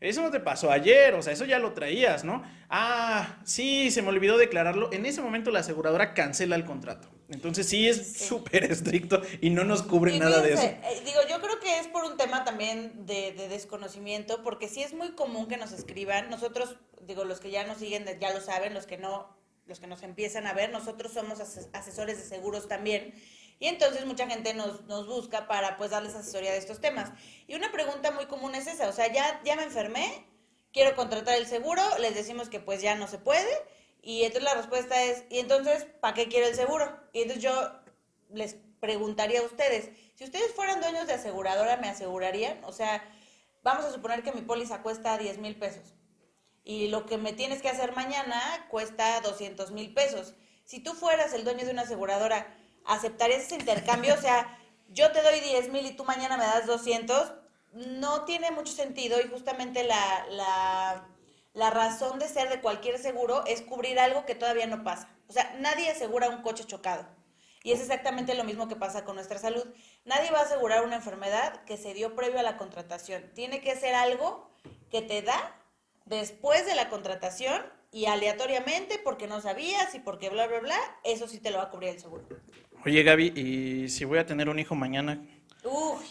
eso 0.00 0.22
no 0.22 0.30
te 0.32 0.40
pasó 0.40 0.72
ayer, 0.72 1.14
o 1.14 1.22
sea, 1.22 1.32
eso 1.32 1.44
ya 1.44 1.60
lo 1.60 1.72
traías, 1.72 2.24
¿no? 2.24 2.42
Ah, 2.70 3.38
sí, 3.44 3.90
se 3.90 4.02
me 4.02 4.08
olvidó 4.08 4.36
declararlo. 4.36 4.92
En 4.92 5.06
ese 5.06 5.22
momento 5.22 5.50
la 5.50 5.60
aseguradora 5.60 6.14
cancela 6.14 6.54
el 6.54 6.64
contrato. 6.64 7.08
Entonces 7.30 7.68
sí 7.68 7.88
es 7.88 8.18
súper 8.18 8.64
estricto 8.64 9.20
y 9.40 9.50
no 9.50 9.64
nos 9.64 9.82
cubre 9.82 10.18
nada 10.18 10.40
de 10.40 10.54
eso. 10.54 10.62
Eh, 10.62 11.02
digo, 11.04 11.20
yo 11.28 11.40
creo 11.40 11.60
que 11.60 11.78
es 11.78 11.86
por 11.88 12.04
un 12.04 12.16
tema 12.16 12.44
también 12.44 13.06
de, 13.06 13.32
de, 13.32 13.48
desconocimiento, 13.48 14.42
porque 14.42 14.68
sí 14.68 14.82
es 14.82 14.94
muy 14.94 15.10
común 15.12 15.46
que 15.46 15.58
nos 15.58 15.72
escriban. 15.72 16.30
Nosotros, 16.30 16.76
digo, 17.02 17.24
los 17.24 17.40
que 17.40 17.50
ya 17.50 17.66
nos 17.66 17.78
siguen 17.78 18.06
ya 18.18 18.32
lo 18.32 18.40
saben, 18.40 18.72
los 18.72 18.86
que 18.86 18.96
no, 18.96 19.36
los 19.66 19.78
que 19.78 19.86
nos 19.86 20.02
empiezan 20.02 20.46
a 20.46 20.54
ver, 20.54 20.70
nosotros 20.70 21.12
somos 21.12 21.40
asesores 21.40 22.18
de 22.18 22.24
seguros 22.24 22.66
también. 22.66 23.14
Y 23.60 23.66
entonces 23.66 24.06
mucha 24.06 24.26
gente 24.28 24.54
nos, 24.54 24.84
nos 24.84 25.06
busca 25.06 25.48
para 25.48 25.76
pues 25.76 25.90
darles 25.90 26.14
asesoría 26.14 26.52
de 26.52 26.58
estos 26.58 26.80
temas. 26.80 27.10
Y 27.46 27.56
una 27.56 27.72
pregunta 27.72 28.10
muy 28.10 28.26
común 28.26 28.54
es 28.54 28.66
esa, 28.66 28.88
o 28.88 28.92
sea, 28.92 29.12
ya, 29.12 29.42
ya 29.44 29.56
me 29.56 29.64
enfermé, 29.64 30.24
quiero 30.72 30.94
contratar 30.96 31.36
el 31.36 31.46
seguro, 31.46 31.82
les 31.98 32.14
decimos 32.14 32.48
que 32.48 32.60
pues 32.60 32.82
ya 32.82 32.94
no 32.94 33.08
se 33.08 33.18
puede. 33.18 33.48
Y 34.02 34.24
entonces 34.24 34.44
la 34.44 34.54
respuesta 34.54 35.02
es, 35.02 35.24
¿y 35.28 35.38
entonces 35.38 35.86
para 36.00 36.14
qué 36.14 36.28
quiero 36.28 36.46
el 36.46 36.54
seguro? 36.54 36.98
Y 37.12 37.22
entonces 37.22 37.42
yo 37.42 37.72
les 38.32 38.56
preguntaría 38.80 39.40
a 39.40 39.44
ustedes, 39.44 39.90
si 40.14 40.24
ustedes 40.24 40.52
fueran 40.54 40.80
dueños 40.80 41.06
de 41.06 41.14
aseguradora, 41.14 41.76
¿me 41.78 41.88
asegurarían? 41.88 42.62
O 42.64 42.72
sea, 42.72 43.02
vamos 43.62 43.84
a 43.84 43.92
suponer 43.92 44.22
que 44.22 44.32
mi 44.32 44.42
póliza 44.42 44.82
cuesta 44.82 45.18
10 45.18 45.38
mil 45.38 45.56
pesos 45.56 45.94
y 46.68 46.88
lo 46.88 47.06
que 47.06 47.16
me 47.16 47.32
tienes 47.32 47.62
que 47.62 47.70
hacer 47.70 47.96
mañana 47.96 48.66
cuesta 48.68 49.22
200 49.22 49.70
mil 49.70 49.94
pesos. 49.94 50.34
Si 50.66 50.80
tú 50.80 50.92
fueras 50.92 51.32
el 51.32 51.42
dueño 51.42 51.64
de 51.64 51.72
una 51.72 51.82
aseguradora, 51.82 52.54
¿aceptarías 52.84 53.44
ese 53.44 53.54
intercambio? 53.54 54.12
O 54.12 54.20
sea, 54.20 54.58
yo 54.90 55.10
te 55.10 55.22
doy 55.22 55.40
10 55.40 55.70
mil 55.70 55.86
y 55.86 55.96
tú 55.96 56.04
mañana 56.04 56.36
me 56.36 56.44
das 56.44 56.66
200. 56.66 57.32
No 57.72 58.24
tiene 58.24 58.50
mucho 58.50 58.72
sentido 58.72 59.20
y 59.20 59.28
justamente 59.28 59.84
la, 59.84 60.26
la, 60.30 61.08
la 61.52 61.70
razón 61.70 62.18
de 62.18 62.28
ser 62.28 62.48
de 62.48 62.60
cualquier 62.60 62.98
seguro 62.98 63.44
es 63.46 63.62
cubrir 63.62 63.98
algo 63.98 64.24
que 64.24 64.34
todavía 64.34 64.66
no 64.66 64.84
pasa. 64.84 65.08
O 65.28 65.32
sea, 65.32 65.54
nadie 65.60 65.90
asegura 65.90 66.28
un 66.28 66.42
coche 66.42 66.64
chocado. 66.64 67.06
Y 67.62 67.72
es 67.72 67.80
exactamente 67.80 68.34
lo 68.34 68.44
mismo 68.44 68.68
que 68.68 68.76
pasa 68.76 69.04
con 69.04 69.16
nuestra 69.16 69.38
salud. 69.38 69.64
Nadie 70.04 70.30
va 70.30 70.40
a 70.40 70.44
asegurar 70.44 70.84
una 70.84 70.96
enfermedad 70.96 71.64
que 71.64 71.76
se 71.76 71.92
dio 71.92 72.14
previo 72.14 72.38
a 72.38 72.42
la 72.42 72.56
contratación. 72.56 73.30
Tiene 73.34 73.60
que 73.60 73.76
ser 73.76 73.94
algo 73.94 74.50
que 74.90 75.02
te 75.02 75.22
da 75.22 75.54
después 76.06 76.64
de 76.64 76.74
la 76.74 76.88
contratación 76.88 77.62
y 77.90 78.06
aleatoriamente 78.06 78.98
porque 79.02 79.26
no 79.26 79.40
sabías 79.40 79.94
y 79.94 79.98
porque 79.98 80.30
bla, 80.30 80.46
bla, 80.46 80.60
bla, 80.60 80.78
eso 81.04 81.26
sí 81.26 81.40
te 81.40 81.50
lo 81.50 81.58
va 81.58 81.64
a 81.64 81.70
cubrir 81.70 81.90
el 81.90 82.00
seguro. 82.00 82.24
Oye, 82.84 83.02
Gaby, 83.02 83.32
¿y 83.34 83.88
si 83.88 84.04
voy 84.04 84.18
a 84.18 84.26
tener 84.26 84.48
un 84.48 84.58
hijo 84.58 84.74
mañana? 84.74 85.20
Uy, 85.64 86.04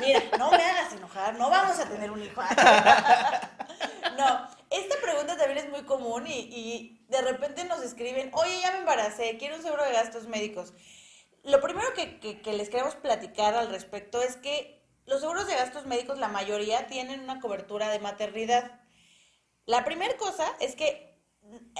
mira, 0.00 0.22
no 0.38 0.50
me 0.50 0.62
hagas 0.62 0.92
enojar, 0.92 1.34
no 1.36 1.50
vamos 1.50 1.78
a 1.78 1.88
tener 1.88 2.10
un 2.10 2.22
hijo. 2.22 2.40
no, 4.18 4.48
esta 4.70 4.96
pregunta 5.02 5.36
también 5.36 5.58
es 5.58 5.70
muy 5.70 5.82
común 5.82 6.24
y, 6.26 6.98
de 7.08 7.20
repente 7.20 7.64
nos 7.64 7.82
escriben, 7.82 8.30
oye, 8.32 8.60
ya 8.62 8.70
me 8.70 8.78
embaracé, 8.78 9.36
quiero 9.38 9.56
un 9.56 9.62
seguro 9.62 9.84
de 9.84 9.92
gastos 9.92 10.26
médicos. 10.28 10.72
Lo 11.42 11.60
primero 11.60 11.88
que, 11.94 12.40
les 12.52 12.70
queremos 12.70 12.94
platicar 12.94 13.54
al 13.54 13.68
respecto 13.68 14.22
es 14.22 14.36
que 14.36 14.82
los 15.04 15.20
seguros 15.20 15.46
de 15.46 15.54
gastos 15.54 15.84
médicos, 15.84 16.18
la 16.18 16.28
mayoría, 16.28 16.86
tienen 16.86 17.20
una 17.20 17.40
cobertura 17.40 17.90
de 17.90 17.98
maternidad. 17.98 18.80
La 19.66 19.84
primera 19.84 20.16
cosa 20.16 20.46
es 20.60 20.74
que 20.74 21.18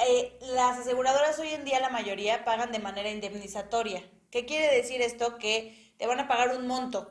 eh, 0.07 0.39
las 0.41 0.79
aseguradoras 0.79 1.39
hoy 1.39 1.49
en 1.49 1.65
día, 1.65 1.81
la 1.81 1.89
mayoría, 1.89 2.45
pagan 2.45 2.73
de 2.73 2.79
manera 2.79 3.09
indemnizatoria. 3.09 4.03
¿Qué 4.31 4.45
quiere 4.45 4.75
decir 4.75 5.01
esto? 5.01 5.39
Que 5.39 5.95
te 5.99 6.07
van 6.07 6.21
a 6.21 6.29
pagar 6.29 6.57
un 6.57 6.67
monto. 6.67 7.11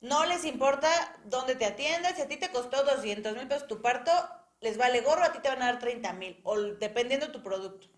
No 0.00 0.24
les 0.26 0.44
importa 0.44 0.88
dónde 1.24 1.56
te 1.56 1.64
atiendas, 1.64 2.14
si 2.14 2.22
a 2.22 2.28
ti 2.28 2.36
te 2.36 2.50
costó 2.50 2.84
200 2.84 3.34
mil 3.34 3.48
pesos 3.48 3.66
tu 3.66 3.82
parto, 3.82 4.12
les 4.60 4.76
vale 4.76 5.00
gorro, 5.00 5.24
a 5.24 5.32
ti 5.32 5.40
te 5.40 5.48
van 5.48 5.62
a 5.62 5.66
dar 5.66 5.78
30 5.80 6.12
mil, 6.12 6.40
o 6.44 6.56
dependiendo 6.56 7.26
de 7.26 7.32
tu 7.32 7.42
producto. 7.42 7.88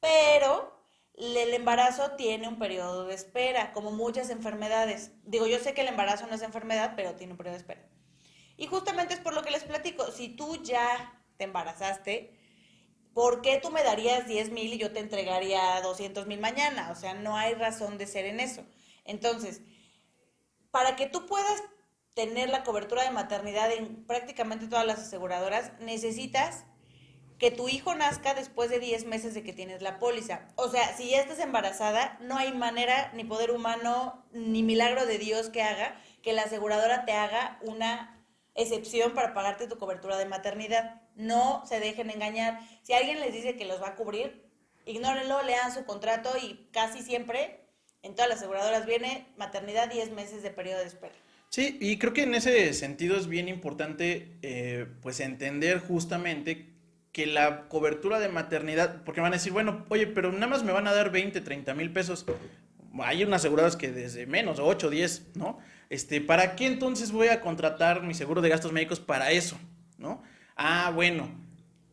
Pero 0.00 0.78
el 1.14 1.54
embarazo 1.54 2.12
tiene 2.12 2.48
un 2.48 2.58
periodo 2.58 3.06
de 3.06 3.14
espera, 3.14 3.72
como 3.72 3.90
muchas 3.90 4.30
enfermedades. 4.30 5.12
Digo, 5.24 5.46
yo 5.46 5.58
sé 5.58 5.74
que 5.74 5.80
el 5.80 5.88
embarazo 5.88 6.26
no 6.26 6.34
es 6.34 6.42
enfermedad, 6.42 6.92
pero 6.96 7.14
tiene 7.14 7.32
un 7.32 7.38
periodo 7.38 7.54
de 7.54 7.60
espera. 7.60 7.88
Y 8.56 8.66
justamente 8.66 9.14
es 9.14 9.20
por 9.20 9.34
lo 9.34 9.42
que 9.42 9.50
les 9.50 9.64
platico, 9.64 10.10
si 10.12 10.28
tú 10.28 10.62
ya 10.62 11.22
te 11.38 11.44
embarazaste, 11.44 12.36
¿por 13.14 13.40
qué 13.40 13.58
tú 13.58 13.70
me 13.70 13.82
darías 13.82 14.26
10 14.26 14.50
mil 14.50 14.72
y 14.74 14.78
yo 14.78 14.92
te 14.92 15.00
entregaría 15.00 15.80
200 15.80 16.26
mil 16.26 16.40
mañana? 16.40 16.90
O 16.90 16.94
sea, 16.94 17.14
no 17.14 17.36
hay 17.36 17.54
razón 17.54 17.98
de 17.98 18.06
ser 18.06 18.26
en 18.26 18.40
eso. 18.40 18.64
Entonces, 19.04 19.62
para 20.70 20.96
que 20.96 21.06
tú 21.06 21.26
puedas 21.26 21.62
tener 22.14 22.48
la 22.50 22.64
cobertura 22.64 23.04
de 23.04 23.10
maternidad 23.10 23.70
en 23.72 24.04
prácticamente 24.04 24.66
todas 24.66 24.86
las 24.86 24.98
aseguradoras, 24.98 25.72
necesitas 25.80 26.64
que 27.38 27.52
tu 27.52 27.68
hijo 27.68 27.94
nazca 27.94 28.34
después 28.34 28.68
de 28.68 28.80
10 28.80 29.06
meses 29.06 29.34
de 29.34 29.44
que 29.44 29.52
tienes 29.52 29.80
la 29.80 29.98
póliza. 29.98 30.48
O 30.56 30.68
sea, 30.68 30.96
si 30.96 31.10
ya 31.10 31.20
estás 31.20 31.38
embarazada, 31.38 32.18
no 32.20 32.36
hay 32.36 32.52
manera, 32.52 33.12
ni 33.14 33.22
poder 33.22 33.52
humano, 33.52 34.26
ni 34.32 34.64
milagro 34.64 35.06
de 35.06 35.18
Dios 35.18 35.48
que 35.48 35.62
haga 35.62 36.00
que 36.22 36.32
la 36.32 36.42
aseguradora 36.42 37.04
te 37.04 37.12
haga 37.12 37.58
una 37.62 38.24
excepción 38.56 39.14
para 39.14 39.34
pagarte 39.34 39.68
tu 39.68 39.78
cobertura 39.78 40.16
de 40.16 40.26
maternidad. 40.26 41.00
No 41.14 41.64
se 41.66 41.78
dejen 41.78 42.10
engañar. 42.10 42.58
Si 42.82 42.92
alguien 42.92 43.20
les 43.20 43.32
dice 43.32 43.56
que 43.56 43.66
los 43.66 43.80
va 43.80 43.90
a 43.90 43.96
cubrir, 43.96 44.50
ignórenlo, 44.84 45.42
lean 45.44 45.72
su 45.72 45.84
contrato 45.84 46.30
y 46.36 46.68
casi 46.72 47.02
siempre 47.02 47.67
en 48.08 48.14
todas 48.14 48.28
las 48.28 48.38
aseguradoras 48.38 48.86
viene 48.86 49.26
maternidad 49.36 49.90
10 49.90 50.12
meses 50.12 50.42
de 50.42 50.50
periodo 50.50 50.78
de 50.78 50.86
espera. 50.86 51.14
Sí, 51.50 51.78
y 51.80 51.98
creo 51.98 52.12
que 52.12 52.24
en 52.24 52.34
ese 52.34 52.72
sentido 52.74 53.16
es 53.16 53.26
bien 53.26 53.48
importante 53.48 54.36
eh, 54.42 54.86
pues 55.02 55.20
entender 55.20 55.78
justamente 55.78 56.66
que 57.12 57.26
la 57.26 57.68
cobertura 57.68 58.18
de 58.18 58.28
maternidad, 58.28 59.02
porque 59.04 59.20
van 59.20 59.32
a 59.32 59.36
decir, 59.36 59.52
bueno, 59.52 59.86
oye, 59.88 60.06
pero 60.06 60.30
nada 60.32 60.46
más 60.46 60.62
me 60.62 60.72
van 60.72 60.86
a 60.86 60.92
dar 60.92 61.10
20, 61.10 61.40
30 61.40 61.74
mil 61.74 61.92
pesos. 61.92 62.26
Hay 63.00 63.24
unas 63.24 63.42
aseguradoras 63.42 63.76
que 63.76 63.92
desde 63.92 64.26
menos, 64.26 64.58
8, 64.58 64.90
10, 64.90 65.36
¿no? 65.36 65.58
Este, 65.90 66.20
¿para 66.20 66.54
qué 66.54 66.66
entonces 66.66 67.12
voy 67.12 67.28
a 67.28 67.40
contratar 67.40 68.02
mi 68.02 68.14
seguro 68.14 68.42
de 68.42 68.50
gastos 68.50 68.72
médicos 68.72 69.00
para 69.00 69.30
eso? 69.30 69.58
¿No? 69.96 70.22
Ah, 70.54 70.92
bueno, 70.94 71.30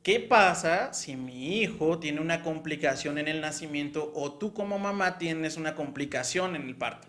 ¿qué 0.06 0.20
pasa 0.20 0.94
si 0.94 1.16
mi 1.16 1.62
hijo 1.62 1.98
tiene 1.98 2.22
una 2.22 2.44
complicación 2.44 3.18
en 3.18 3.28
el 3.28 3.42
nacimiento 3.42 4.12
o 4.14 4.34
tú 4.34 4.54
como 4.54 4.78
mamá 4.78 5.18
tienes 5.18 5.58
una 5.58 5.74
complicación 5.74 6.56
en 6.56 6.68
el 6.68 6.76
parto? 6.76 7.08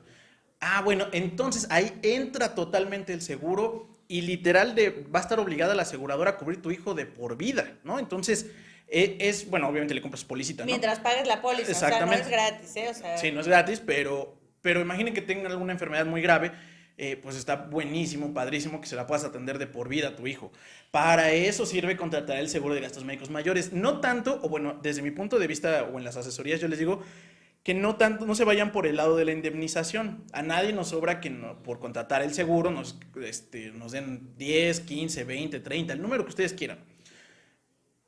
Ah, 0.60 0.80
bueno, 0.80 1.06
entonces 1.12 1.66
ahí 1.68 1.92
entra 2.02 2.54
totalmente 2.54 3.12
el 3.12 3.20
seguro 3.20 3.86
y 4.08 4.22
literal 4.22 4.74
de, 4.74 5.04
va 5.14 5.18
a 5.18 5.22
estar 5.22 5.38
obligada 5.38 5.74
la 5.74 5.82
aseguradora 5.82 6.30
a 6.30 6.36
cubrir 6.38 6.62
tu 6.62 6.70
hijo 6.70 6.94
de 6.94 7.04
por 7.04 7.36
vida, 7.36 7.76
¿no? 7.84 7.98
Entonces, 7.98 8.50
e, 8.88 9.18
es, 9.20 9.50
bueno, 9.50 9.68
obviamente 9.68 9.92
le 9.92 10.00
compras 10.00 10.24
póliza, 10.24 10.54
¿no? 10.60 10.64
Mientras 10.64 11.00
pagues 11.00 11.28
la 11.28 11.42
póliza, 11.42 11.70
Exactamente. 11.70 12.22
o 12.22 12.24
sea, 12.24 12.38
no 12.38 12.48
es 12.48 12.50
gratis, 12.50 12.76
¿eh? 12.76 12.88
O 12.88 12.94
sea... 12.94 13.18
Sí, 13.18 13.30
no 13.30 13.42
es 13.42 13.46
gratis, 13.46 13.82
pero, 13.84 14.40
pero 14.62 14.80
imaginen 14.80 15.12
que 15.12 15.20
tengan 15.20 15.52
alguna 15.52 15.74
enfermedad 15.74 16.06
muy 16.06 16.22
grave 16.22 16.50
eh, 16.98 17.18
pues 17.22 17.36
está 17.36 17.56
buenísimo, 17.56 18.32
padrísimo 18.32 18.80
que 18.80 18.86
se 18.86 18.96
la 18.96 19.06
puedas 19.06 19.24
atender 19.24 19.58
de 19.58 19.66
por 19.66 19.88
vida 19.88 20.08
a 20.08 20.16
tu 20.16 20.26
hijo. 20.26 20.50
Para 20.90 21.30
eso 21.32 21.66
sirve 21.66 21.96
contratar 21.96 22.38
el 22.38 22.48
seguro 22.48 22.74
de 22.74 22.80
gastos 22.80 23.04
médicos 23.04 23.28
mayores. 23.28 23.72
No 23.72 24.00
tanto, 24.00 24.40
o 24.42 24.48
bueno, 24.48 24.78
desde 24.82 25.02
mi 25.02 25.10
punto 25.10 25.38
de 25.38 25.46
vista 25.46 25.84
o 25.84 25.98
en 25.98 26.04
las 26.04 26.16
asesorías 26.16 26.60
yo 26.60 26.68
les 26.68 26.78
digo 26.78 27.02
que 27.62 27.74
no 27.74 27.96
tanto, 27.96 28.26
no 28.26 28.34
se 28.34 28.44
vayan 28.44 28.70
por 28.70 28.86
el 28.86 28.96
lado 28.96 29.16
de 29.16 29.24
la 29.24 29.32
indemnización. 29.32 30.24
A 30.32 30.40
nadie 30.42 30.72
nos 30.72 30.88
sobra 30.88 31.20
que 31.20 31.30
por 31.64 31.80
contratar 31.80 32.22
el 32.22 32.32
seguro 32.32 32.70
nos, 32.70 32.98
este, 33.22 33.72
nos 33.72 33.92
den 33.92 34.30
10, 34.38 34.80
15, 34.80 35.24
20, 35.24 35.60
30, 35.60 35.92
el 35.92 36.00
número 36.00 36.24
que 36.24 36.30
ustedes 36.30 36.52
quieran. 36.52 36.78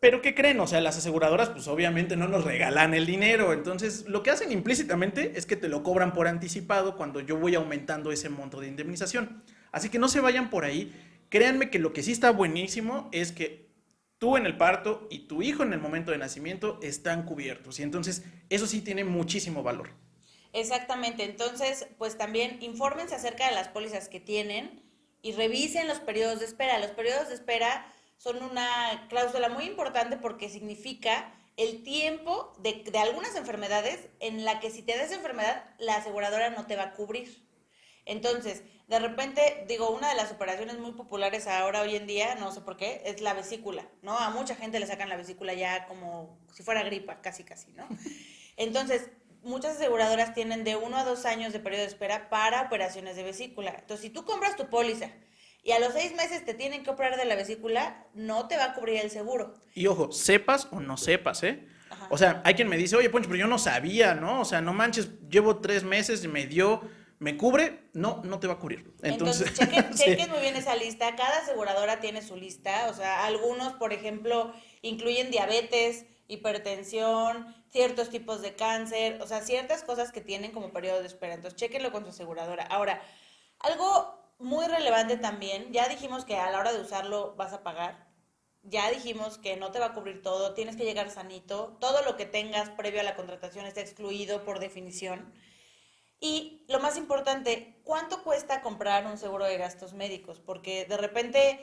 Pero 0.01 0.23
¿qué 0.23 0.35
creen? 0.35 0.61
O 0.61 0.67
sea, 0.67 0.81
las 0.81 0.97
aseguradoras 0.97 1.49
pues 1.49 1.67
obviamente 1.67 2.17
no 2.17 2.29
nos 2.29 2.45
regalan 2.45 2.95
el 2.95 3.05
dinero. 3.05 3.53
Entonces, 3.53 4.05
lo 4.07 4.23
que 4.23 4.31
hacen 4.31 4.53
implícitamente 4.53 5.33
es 5.37 5.45
que 5.45 5.57
te 5.57 5.69
lo 5.69 5.83
cobran 5.83 6.13
por 6.13 6.29
anticipado 6.29 6.97
cuando 6.97 7.21
yo 7.21 7.37
voy 7.37 7.57
aumentando 7.57 8.13
ese 8.13 8.29
monto 8.29 8.61
de 8.61 8.69
indemnización. 8.69 9.43
Así 9.73 9.89
que 9.89 9.99
no 9.99 10.09
se 10.09 10.21
vayan 10.21 10.51
por 10.51 10.65
ahí. 10.65 10.95
Créanme 11.31 11.69
que 11.71 11.81
lo 11.81 11.93
que 11.93 12.05
sí 12.05 12.13
está 12.13 12.31
buenísimo 12.31 13.09
es 13.13 13.33
que 13.33 13.69
tú 14.19 14.37
en 14.37 14.47
el 14.47 14.57
parto 14.57 15.09
y 15.11 15.27
tu 15.27 15.43
hijo 15.43 15.65
en 15.65 15.73
el 15.73 15.81
momento 15.81 16.13
de 16.13 16.19
nacimiento 16.19 16.79
están 16.81 17.25
cubiertos. 17.25 17.81
Y 17.81 17.83
entonces 17.83 18.25
eso 18.51 18.69
sí 18.69 18.81
tiene 18.83 19.03
muchísimo 19.03 19.65
valor. 19.65 19.91
Exactamente. 20.53 21.25
Entonces, 21.25 21.89
pues 21.99 22.17
también 22.17 22.59
infórmense 22.61 23.17
acerca 23.17 23.49
de 23.49 23.55
las 23.55 23.69
pólizas 23.69 24.09
que 24.09 24.21
tienen 24.21 24.81
y 25.23 25.33
revisen 25.33 25.89
los 25.89 25.99
periodos 25.99 26.39
de 26.39 26.47
espera. 26.47 26.79
Los 26.79 26.93
periodos 26.93 27.29
de 27.29 27.35
espera 27.35 27.85
son 28.19 28.43
una 28.43 29.07
cláusula 29.09 29.49
muy 29.49 29.65
importante 29.65 30.17
porque 30.17 30.49
significa 30.49 31.33
el 31.57 31.83
tiempo 31.83 32.53
de, 32.59 32.85
de, 32.85 32.99
algunas 32.99 33.35
enfermedades 33.35 34.09
en 34.21 34.45
la 34.45 34.61
que 34.61 34.71
si 34.71 34.83
te 34.83 34.97
das 34.97 35.11
enfermedad, 35.11 35.65
la 35.79 35.97
aseguradora 35.97 36.51
no 36.51 36.67
te 36.67 36.77
va 36.77 36.85
a 36.85 36.93
cubrir. 36.93 37.49
Entonces, 38.05 38.63
de 38.89 38.99
repente, 38.99 39.65
digo, 39.69 39.91
una 39.91 40.09
de 40.09 40.15
las 40.15 40.33
operaciones 40.33 40.79
muy 40.79 40.93
populares 40.93 41.47
ahora, 41.47 41.83
hoy 41.83 41.95
en 41.95 42.07
día, 42.07 42.37
no 42.37 42.53
sé 42.53 42.63
por 42.63 42.77
qué, 42.77 43.03
es 43.05 43.21
la 43.21 43.35
vesícula, 43.35 43.87
¿no? 44.03 44.17
A 44.17 44.31
mucha 44.31 44.55
gente 44.55 44.81
le 44.81 44.87
sacan 44.87 45.09
la 45.09 45.17
vesícula 45.17 45.53
ya 45.53 45.87
como 45.87 46.39
si 46.55 46.63
fuera 46.63 46.83
gripa, 46.83 47.21
casi, 47.21 47.45
casi, 47.45 47.73
¿no? 47.73 47.87
Entonces, 48.57 49.11
muchas 49.43 49.77
aseguradoras 49.77 50.33
tienen 50.33 50.65
de 50.65 50.77
uno 50.77 50.97
a 50.97 51.05
dos 51.05 51.27
años 51.27 51.53
de 51.53 51.61
periodo 51.61 51.83
de 51.83 51.89
espera 51.89 52.31
para 52.31 52.63
operaciones 52.63 53.17
de 53.17 53.25
vesícula. 53.25 53.75
Entonces, 53.79 54.01
si 54.01 54.11
tú 54.11 54.25
compras 54.25 54.57
tu 54.57 54.69
póliza 54.71 55.11
y 55.69 55.73
a 55.73 55.79
los 55.81 55.93
seis 55.93 56.15
meses 56.15 56.47
te 56.47 56.55
tienen 56.55 56.83
que 56.83 56.89
operar 56.89 57.19
de 57.19 57.27
la 57.27 57.37
vesícula, 57.37 58.07
no 58.15 58.49
te 58.49 58.57
va 58.57 58.65
a 58.65 58.75
cubrir 58.75 59.03
el 59.03 59.11
seguro. 59.11 59.53
Y 59.75 59.87
ojo, 59.87 60.11
sepas 60.13 60.67
o 60.71 60.81
no 60.81 60.97
sepas, 60.97 61.43
¿eh? 61.43 61.69
Ajá. 61.91 62.07
O 62.09 62.17
sea, 62.17 62.41
hay 62.47 62.55
quien 62.55 62.69
me 62.69 62.79
dice, 62.79 62.97
oye, 62.97 63.11
Poncho, 63.11 63.29
pero 63.29 63.41
yo 63.41 63.49
no 63.49 63.59
sabía, 63.59 64.15
¿no? 64.15 64.41
O 64.41 64.45
sea, 64.47 64.63
no 64.63 64.73
manches, 64.73 65.11
llevo 65.29 65.59
tres 65.59 65.85
meses 65.85 66.25
y 66.25 66.29
me 66.29 66.47
dio, 66.47 66.81
¿me 67.19 67.37
cubre? 67.37 67.91
No, 67.93 68.23
no 68.25 68.41
te 68.41 68.47
va 68.47 68.55
a 68.55 68.59
cubrir. 68.59 68.95
Entonces, 69.03 69.49
Entonces 69.49 69.69
chequen, 69.95 70.19
sí. 70.25 70.31
muy 70.31 70.41
bien 70.41 70.57
esa 70.57 70.75
lista. 70.75 71.15
Cada 71.17 71.41
aseguradora 71.41 72.01
tiene 72.01 72.23
su 72.23 72.35
lista. 72.35 72.89
O 72.89 72.95
sea, 72.95 73.27
algunos, 73.27 73.75
por 73.75 73.93
ejemplo, 73.93 74.55
incluyen 74.81 75.31
diabetes, 75.31 76.07
hipertensión, 76.29 77.55
ciertos 77.71 78.09
tipos 78.09 78.41
de 78.41 78.55
cáncer, 78.55 79.21
o 79.21 79.27
sea, 79.27 79.43
ciertas 79.43 79.83
cosas 79.83 80.13
que 80.13 80.23
tienen 80.23 80.51
como 80.53 80.73
periodo 80.73 81.01
de 81.01 81.09
espera. 81.09 81.35
Entonces, 81.35 81.61
chequenlo 81.61 81.93
con 81.93 82.05
su 82.05 82.09
aseguradora. 82.09 82.65
Ahora, 82.65 83.03
algo 83.59 84.19
muy 84.39 84.67
relevante 84.67 85.17
también, 85.17 85.73
ya 85.73 85.89
dijimos 85.89 86.25
que 86.25 86.37
a 86.37 86.51
la 86.51 86.59
hora 86.59 86.73
de 86.73 86.81
usarlo 86.81 87.35
vas 87.37 87.53
a 87.53 87.63
pagar, 87.63 88.09
ya 88.63 88.91
dijimos 88.91 89.39
que 89.39 89.57
no 89.57 89.71
te 89.71 89.79
va 89.79 89.87
a 89.87 89.93
cubrir 89.95 90.23
todo, 90.23 90.55
tienes 90.55 90.77
que 90.77 90.85
llegar 90.85 91.11
sanito, 91.11 91.77
todo 91.81 92.03
lo 92.05 92.17
que 92.17 92.27
tengas 92.27 92.71
previo 92.71 93.01
a 93.01 93.05
la 93.05 93.17
contratación 93.17 93.67
está 93.67 93.81
excluido 93.81 94.45
por 94.45 94.61
definición. 94.61 95.33
Y 96.21 96.65
lo 96.69 96.81
más 96.81 96.97
importante, 96.97 97.81
¿cuánto 97.85 98.23
cuesta 98.25 98.61
comprar 98.61 99.07
un 99.07 99.19
seguro 99.19 99.45
de 99.45 99.57
gastos 99.57 99.95
médicos? 99.95 100.41
Porque 100.41 100.85
de 100.85 100.97
repente, 100.97 101.61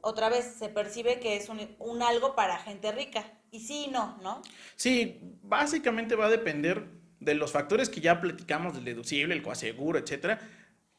otra 0.00 0.28
vez, 0.28 0.56
se 0.58 0.68
percibe 0.68 1.20
que 1.20 1.36
es 1.36 1.48
un, 1.48 1.76
un 1.78 2.02
algo 2.02 2.34
para 2.34 2.58
gente 2.58 2.90
rica. 2.90 3.24
Y 3.52 3.60
sí 3.60 3.84
y 3.86 3.90
no, 3.90 4.18
¿no? 4.20 4.42
Sí, 4.74 5.20
básicamente 5.42 6.16
va 6.16 6.26
a 6.26 6.30
depender 6.30 6.88
de 7.20 7.34
los 7.34 7.52
factores 7.52 7.88
que 7.88 8.00
ya 8.00 8.20
platicamos, 8.20 8.74
del 8.74 8.84
deducible, 8.84 9.34
el 9.34 9.42
coaseguro, 9.42 10.00
etcétera 10.00 10.40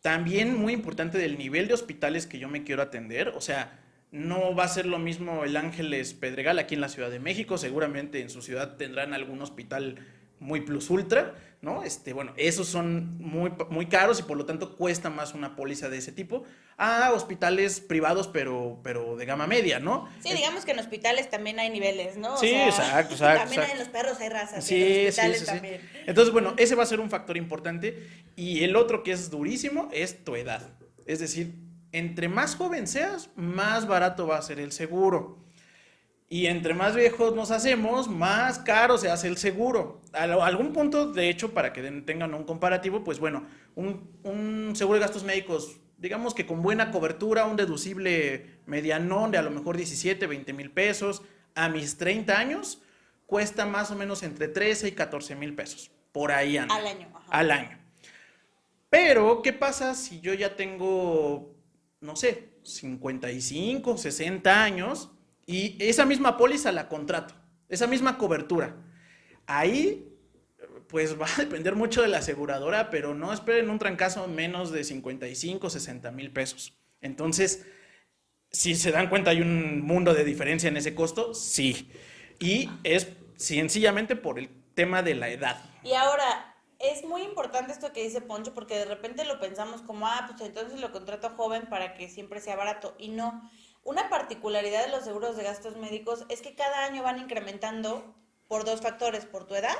también 0.03 0.59
muy 0.59 0.73
importante 0.73 1.17
del 1.17 1.37
nivel 1.37 1.69
de 1.69 1.73
hospitales 1.73 2.27
que 2.27 2.37
yo 2.37 2.49
me 2.49 2.65
quiero 2.65 2.81
atender. 2.81 3.29
O 3.29 3.41
sea, 3.41 3.79
no 4.11 4.53
va 4.53 4.65
a 4.65 4.67
ser 4.67 4.85
lo 4.85 4.99
mismo 4.99 5.45
el 5.45 5.55
Ángeles 5.55 6.13
Pedregal 6.13 6.59
aquí 6.59 6.75
en 6.75 6.81
la 6.81 6.89
Ciudad 6.89 7.09
de 7.09 7.21
México. 7.21 7.57
Seguramente 7.57 8.19
en 8.19 8.29
su 8.29 8.41
ciudad 8.41 8.75
tendrán 8.75 9.13
algún 9.13 9.41
hospital 9.41 9.95
muy 10.41 10.59
plus 10.59 10.89
ultra, 10.89 11.35
¿no? 11.63 11.81
Este, 11.83 12.11
bueno, 12.11 12.33
esos 12.35 12.67
son 12.67 13.17
muy, 13.19 13.51
muy 13.69 13.85
caros 13.85 14.19
y 14.19 14.23
por 14.23 14.35
lo 14.35 14.45
tanto 14.45 14.75
cuesta 14.75 15.09
más 15.09 15.33
una 15.33 15.55
póliza 15.55 15.87
de 15.87 15.97
ese 15.97 16.11
tipo 16.11 16.43
a 16.77 17.11
hospitales 17.13 17.79
privados, 17.79 18.27
pero, 18.27 18.81
pero 18.83 19.15
de 19.15 19.25
gama 19.25 19.47
media, 19.47 19.79
¿no? 19.79 20.09
Sí, 20.21 20.33
digamos 20.33 20.65
que 20.65 20.71
en 20.71 20.79
hospitales 20.79 21.29
también 21.29 21.59
hay 21.59 21.69
niveles, 21.69 22.17
¿no? 22.17 22.35
Sí, 22.37 22.49
sea, 22.49 22.67
exacto, 22.67 23.13
exacto. 23.13 23.39
También 23.39 23.61
exacto. 23.61 23.71
en 23.71 23.79
los 23.79 23.87
perros 23.87 24.19
hay 24.19 24.29
razas, 24.29 24.65
sí, 24.65 24.75
en 24.75 25.05
los 25.05 25.09
hospitales 25.09 25.39
sí, 25.39 25.45
sí, 25.45 25.51
también. 25.51 25.81
Sí. 25.81 25.99
Entonces, 26.05 26.33
bueno, 26.33 26.53
ese 26.57 26.75
va 26.75 26.83
a 26.83 26.85
ser 26.85 26.99
un 26.99 27.09
factor 27.09 27.37
importante. 27.37 28.09
Y 28.35 28.65
el 28.65 28.75
otro 28.75 29.01
que 29.01 29.13
es 29.13 29.29
durísimo 29.29 29.87
es 29.93 30.25
tu 30.25 30.35
edad. 30.35 30.67
Es 31.05 31.19
decir, 31.19 31.55
entre 31.93 32.27
más 32.27 32.55
joven 32.55 32.87
seas, 32.87 33.29
más 33.37 33.87
barato 33.87 34.27
va 34.27 34.37
a 34.37 34.41
ser 34.41 34.59
el 34.59 34.73
seguro. 34.73 35.37
Y 36.33 36.47
entre 36.47 36.73
más 36.73 36.95
viejos 36.95 37.35
nos 37.35 37.51
hacemos, 37.51 38.07
más 38.07 38.57
caro 38.57 38.97
se 38.97 39.07
hace 39.07 39.27
el 39.27 39.37
seguro. 39.37 40.01
A 40.13 40.23
algún 40.23 40.73
punto, 40.73 41.11
de 41.11 41.29
hecho, 41.29 41.53
para 41.53 41.73
que 41.73 41.83
tengan 42.01 42.33
un 42.33 42.43
comparativo, 42.43 43.03
pues 43.03 43.19
bueno, 43.19 43.45
un, 43.75 44.09
un, 44.23 44.75
seguro 44.75 44.97
de 44.97 45.05
gastos 45.05 45.23
médicos, 45.23 45.77
digamos 45.99 46.33
que 46.33 46.47
con 46.47 46.63
buena 46.63 46.89
cobertura, 46.89 47.45
un 47.45 47.55
deducible 47.55 48.61
medianón 48.65 49.29
de 49.29 49.37
a 49.37 49.43
lo 49.43 49.51
mejor 49.51 49.77
17, 49.77 50.25
20 50.25 50.53
mil 50.53 50.71
pesos, 50.71 51.21
a 51.53 51.69
mis 51.69 51.99
30 51.99 52.35
años, 52.35 52.81
cuesta 53.27 53.67
más 53.67 53.91
o 53.91 53.95
menos 53.95 54.23
entre 54.23 54.47
13 54.47 54.87
y 54.87 54.91
14 54.93 55.35
mil 55.35 55.53
pesos. 55.53 55.91
Por 56.11 56.31
ahí 56.31 56.57
anda. 56.57 56.73
Al 56.73 56.87
año. 56.87 57.09
Ajá. 57.13 57.27
Al 57.29 57.51
año. 57.51 57.79
Pero, 58.89 59.43
¿qué 59.43 59.53
pasa 59.53 59.93
si 59.93 60.19
yo 60.19 60.33
ya 60.33 60.55
tengo, 60.55 61.53
no 62.01 62.15
sé, 62.15 62.55
55, 62.63 63.99
60 63.99 64.63
años? 64.63 65.12
Y 65.45 65.77
esa 65.79 66.05
misma 66.05 66.37
póliza 66.37 66.71
la 66.71 66.87
contrato, 66.87 67.33
esa 67.69 67.87
misma 67.87 68.17
cobertura. 68.17 68.75
Ahí, 69.45 70.07
pues 70.87 71.19
va 71.21 71.25
a 71.25 71.41
depender 71.41 71.75
mucho 71.75 72.01
de 72.01 72.07
la 72.07 72.19
aseguradora, 72.19 72.89
pero 72.89 73.13
no 73.13 73.33
esperen 73.33 73.69
un 73.69 73.79
trancazo 73.79 74.27
menos 74.27 74.71
de 74.71 74.83
55, 74.83 75.69
60 75.69 76.11
mil 76.11 76.31
pesos. 76.31 76.73
Entonces, 77.01 77.65
si 78.51 78.75
se 78.75 78.91
dan 78.91 79.09
cuenta, 79.09 79.31
hay 79.31 79.41
un 79.41 79.81
mundo 79.81 80.13
de 80.13 80.23
diferencia 80.23 80.69
en 80.69 80.77
ese 80.77 80.95
costo, 80.95 81.33
sí. 81.33 81.91
Y 82.39 82.69
es 82.83 83.09
sencillamente 83.35 84.15
por 84.15 84.39
el 84.39 84.49
tema 84.75 85.03
de 85.03 85.15
la 85.15 85.29
edad. 85.29 85.59
Y 85.83 85.93
ahora, 85.93 86.55
es 86.79 87.03
muy 87.05 87.21
importante 87.21 87.71
esto 87.71 87.93
que 87.93 88.03
dice 88.03 88.21
Poncho, 88.21 88.53
porque 88.53 88.75
de 88.75 88.85
repente 88.85 89.25
lo 89.25 89.39
pensamos 89.39 89.81
como, 89.81 90.07
ah, 90.07 90.25
pues 90.27 90.41
entonces 90.41 90.79
lo 90.79 90.91
contrato 90.91 91.29
joven 91.29 91.67
para 91.69 91.93
que 91.93 92.09
siempre 92.09 92.41
sea 92.41 92.55
barato. 92.55 92.95
Y 92.99 93.09
no. 93.09 93.49
Una 93.83 94.09
particularidad 94.09 94.85
de 94.85 94.91
los 94.91 95.03
seguros 95.03 95.35
de 95.35 95.43
gastos 95.43 95.75
médicos 95.75 96.25
es 96.29 96.41
que 96.41 96.55
cada 96.55 96.85
año 96.85 97.03
van 97.03 97.19
incrementando 97.19 98.15
por 98.47 98.63
dos 98.63 98.81
factores, 98.81 99.25
por 99.25 99.45
tu 99.45 99.55
edad 99.55 99.77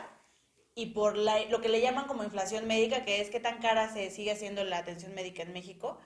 y 0.76 0.88
por 0.88 1.16
la, 1.18 1.39
lo 1.46 1.62
que 1.62 1.70
le 1.70 1.80
llaman 1.80 2.08
como 2.08 2.24
inflación 2.24 2.68
médica, 2.68 3.06
que 3.06 3.22
es 3.22 3.30
qué 3.30 3.39
tan 3.39 3.60
cara 3.60 3.94
se 3.94 4.10
sigue 4.12 4.32
haciendo 4.32 4.63
la 4.63 4.80
atención 4.80 5.13
médica 5.13 5.44
en 5.44 5.54
México. 5.54 6.00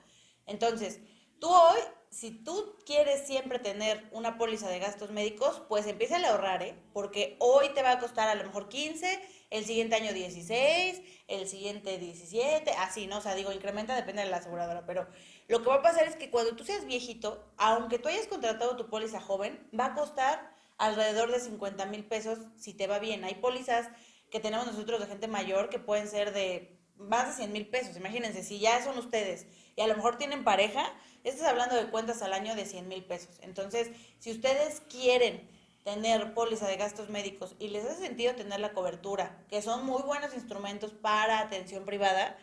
Entonces, 0.46 1.00
tú 1.40 1.48
hoy, 1.48 1.80
si 2.10 2.30
tú 2.30 2.76
quieres 2.86 3.26
siempre 3.26 3.58
tener 3.58 4.08
una 4.12 4.38
póliza 4.38 4.68
de 4.68 4.78
gastos 4.78 5.10
médicos, 5.10 5.62
pues 5.68 5.86
empieza 5.86 6.18
a 6.18 6.30
ahorrar, 6.30 6.62
¿eh? 6.62 6.74
Porque 6.92 7.36
hoy 7.40 7.70
te 7.70 7.82
va 7.82 7.92
a 7.92 7.98
costar 7.98 8.28
a 8.28 8.34
lo 8.34 8.44
mejor 8.44 8.68
15, 8.68 9.20
el 9.50 9.64
siguiente 9.64 9.96
año 9.96 10.12
16, 10.12 11.02
el 11.28 11.48
siguiente 11.48 11.98
17, 11.98 12.70
así, 12.72 13.06
¿no? 13.06 13.18
O 13.18 13.20
sea, 13.20 13.34
digo, 13.34 13.52
incrementa, 13.52 13.96
depende 13.96 14.22
de 14.22 14.30
la 14.30 14.38
aseguradora, 14.38 14.86
pero 14.86 15.06
lo 15.48 15.62
que 15.62 15.68
va 15.68 15.76
a 15.76 15.82
pasar 15.82 16.06
es 16.06 16.16
que 16.16 16.30
cuando 16.30 16.54
tú 16.54 16.64
seas 16.64 16.84
viejito, 16.84 17.44
aunque 17.56 17.98
tú 17.98 18.08
hayas 18.08 18.26
contratado 18.26 18.76
tu 18.76 18.88
póliza 18.88 19.20
joven, 19.20 19.66
va 19.78 19.86
a 19.86 19.94
costar 19.94 20.54
alrededor 20.76 21.32
de 21.32 21.40
50 21.40 21.86
mil 21.86 22.04
pesos 22.04 22.38
si 22.56 22.74
te 22.74 22.86
va 22.86 22.98
bien. 22.98 23.24
Hay 23.24 23.36
pólizas 23.36 23.88
que 24.30 24.40
tenemos 24.40 24.66
nosotros 24.66 25.00
de 25.00 25.06
gente 25.06 25.26
mayor 25.26 25.70
que 25.70 25.78
pueden 25.78 26.06
ser 26.06 26.32
de 26.32 26.78
más 26.96 27.28
de 27.28 27.34
100 27.34 27.52
mil 27.52 27.66
pesos. 27.66 27.96
Imagínense, 27.96 28.42
si 28.42 28.58
ya 28.58 28.84
son 28.84 28.98
ustedes 28.98 29.46
y 29.74 29.80
a 29.80 29.86
lo 29.86 29.96
mejor 29.96 30.18
tienen 30.18 30.44
pareja, 30.44 30.92
estás 31.24 31.48
hablando 31.48 31.76
de 31.76 31.90
cuentas 31.90 32.20
al 32.22 32.34
año 32.34 32.54
de 32.54 32.66
100 32.66 32.86
mil 32.86 33.04
pesos. 33.04 33.38
Entonces, 33.40 33.90
si 34.18 34.30
ustedes 34.30 34.82
quieren 34.90 35.48
tener 35.84 36.34
póliza 36.34 36.66
de 36.66 36.76
gastos 36.76 37.08
médicos 37.08 37.54
y 37.58 37.68
les 37.68 37.86
hace 37.86 38.06
sentido 38.06 38.34
tener 38.34 38.60
la 38.60 38.72
cobertura, 38.72 39.42
que 39.48 39.62
son 39.62 39.86
muy 39.86 40.02
buenos 40.02 40.34
instrumentos 40.34 40.92
para 40.92 41.40
atención 41.40 41.86
privada, 41.86 42.36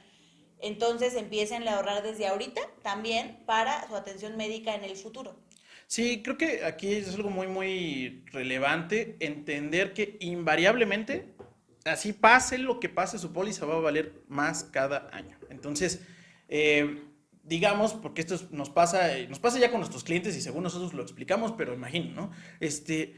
entonces 0.68 1.16
empiecen 1.16 1.68
a 1.68 1.76
ahorrar 1.76 2.04
desde 2.04 2.28
ahorita 2.28 2.62
también 2.82 3.40
para 3.46 3.88
su 3.88 3.96
atención 3.96 4.38
médica 4.38 4.76
en 4.76 4.84
el 4.84 4.96
futuro. 4.96 5.36
Sí, 5.88 6.22
creo 6.24 6.38
que 6.38 6.66
aquí 6.66 6.94
es 6.94 7.14
algo 7.14 7.30
muy, 7.30 7.48
muy 7.48 8.24
relevante 8.32 9.18
entender 9.20 9.94
que 9.94 10.18
invariablemente, 10.20 11.36
así 11.86 12.14
pase 12.14 12.58
lo 12.58 12.80
que 12.80 12.90
pase, 12.90 13.20
su 13.20 13.32
póliza 13.32 13.66
va 13.66 13.76
a 13.76 13.80
valer 13.80 14.24
más 14.28 14.64
cada 14.64 15.10
año. 15.12 15.38
Entonces, 15.50 16.02
eh, 16.50 17.04
digamos, 17.44 17.94
porque 17.94 18.22
esto 18.22 18.36
nos 18.50 18.72
pasa, 18.72 19.10
nos 19.30 19.40
pasa 19.40 19.60
ya 19.60 19.70
con 19.70 19.80
nuestros 19.80 20.04
clientes 20.04 20.36
y 20.36 20.42
según 20.42 20.64
nosotros 20.64 20.94
lo 20.94 21.04
explicamos, 21.04 21.52
pero 21.52 21.74
imagino, 21.74 22.14
¿no? 22.14 22.32
Este, 22.60 23.16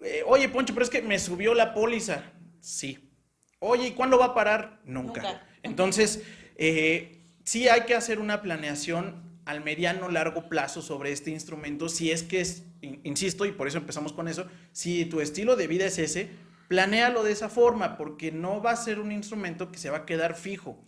eh, 0.00 0.22
oye, 0.26 0.48
Poncho, 0.48 0.74
pero 0.74 0.84
es 0.84 0.90
que 0.90 1.02
me 1.02 1.18
subió 1.18 1.52
la 1.54 1.74
póliza. 1.74 2.32
Sí. 2.60 3.10
Oye, 3.58 3.88
¿y 3.88 3.92
cuándo 3.92 4.18
va 4.18 4.26
a 4.26 4.34
parar? 4.34 4.80
Nunca. 4.84 5.22
Nunca. 5.22 5.46
Entonces, 5.62 6.22
eh, 6.56 7.20
sí 7.44 7.68
hay 7.68 7.82
que 7.82 7.94
hacer 7.94 8.18
una 8.18 8.42
planeación 8.42 9.22
al 9.44 9.64
mediano 9.64 10.08
largo 10.08 10.48
plazo 10.48 10.82
sobre 10.82 11.12
este 11.12 11.30
instrumento 11.30 11.88
si 11.88 12.10
es 12.10 12.22
que 12.22 12.40
es, 12.40 12.62
insisto, 13.02 13.44
y 13.44 13.52
por 13.52 13.66
eso 13.66 13.78
empezamos 13.78 14.12
con 14.12 14.28
eso, 14.28 14.46
si 14.72 15.04
tu 15.06 15.20
estilo 15.20 15.56
de 15.56 15.66
vida 15.66 15.86
es 15.86 15.98
ese, 15.98 16.30
planéalo 16.68 17.24
de 17.24 17.32
esa 17.32 17.48
forma, 17.48 17.96
porque 17.96 18.32
no 18.32 18.62
va 18.62 18.70
a 18.70 18.76
ser 18.76 18.98
un 18.98 19.12
instrumento 19.12 19.70
que 19.70 19.78
se 19.78 19.90
va 19.90 19.98
a 19.98 20.06
quedar 20.06 20.36
fijo. 20.36 20.78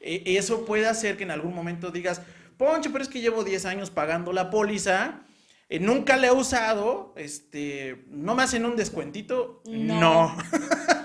E, 0.00 0.22
eso 0.36 0.64
puede 0.64 0.86
hacer 0.86 1.16
que 1.16 1.24
en 1.24 1.30
algún 1.30 1.54
momento 1.54 1.90
digas, 1.90 2.22
Poncho, 2.56 2.90
pero 2.90 3.04
es 3.04 3.10
que 3.10 3.20
llevo 3.20 3.44
10 3.44 3.66
años 3.66 3.90
pagando 3.90 4.32
la 4.32 4.50
póliza, 4.50 5.20
eh, 5.68 5.78
nunca 5.78 6.16
la 6.16 6.28
he 6.28 6.32
usado, 6.32 7.14
este, 7.16 8.04
¿no 8.08 8.34
me 8.34 8.42
hacen 8.42 8.64
un 8.64 8.74
descuentito? 8.74 9.62
No. 9.66 10.00
No, 10.00 10.36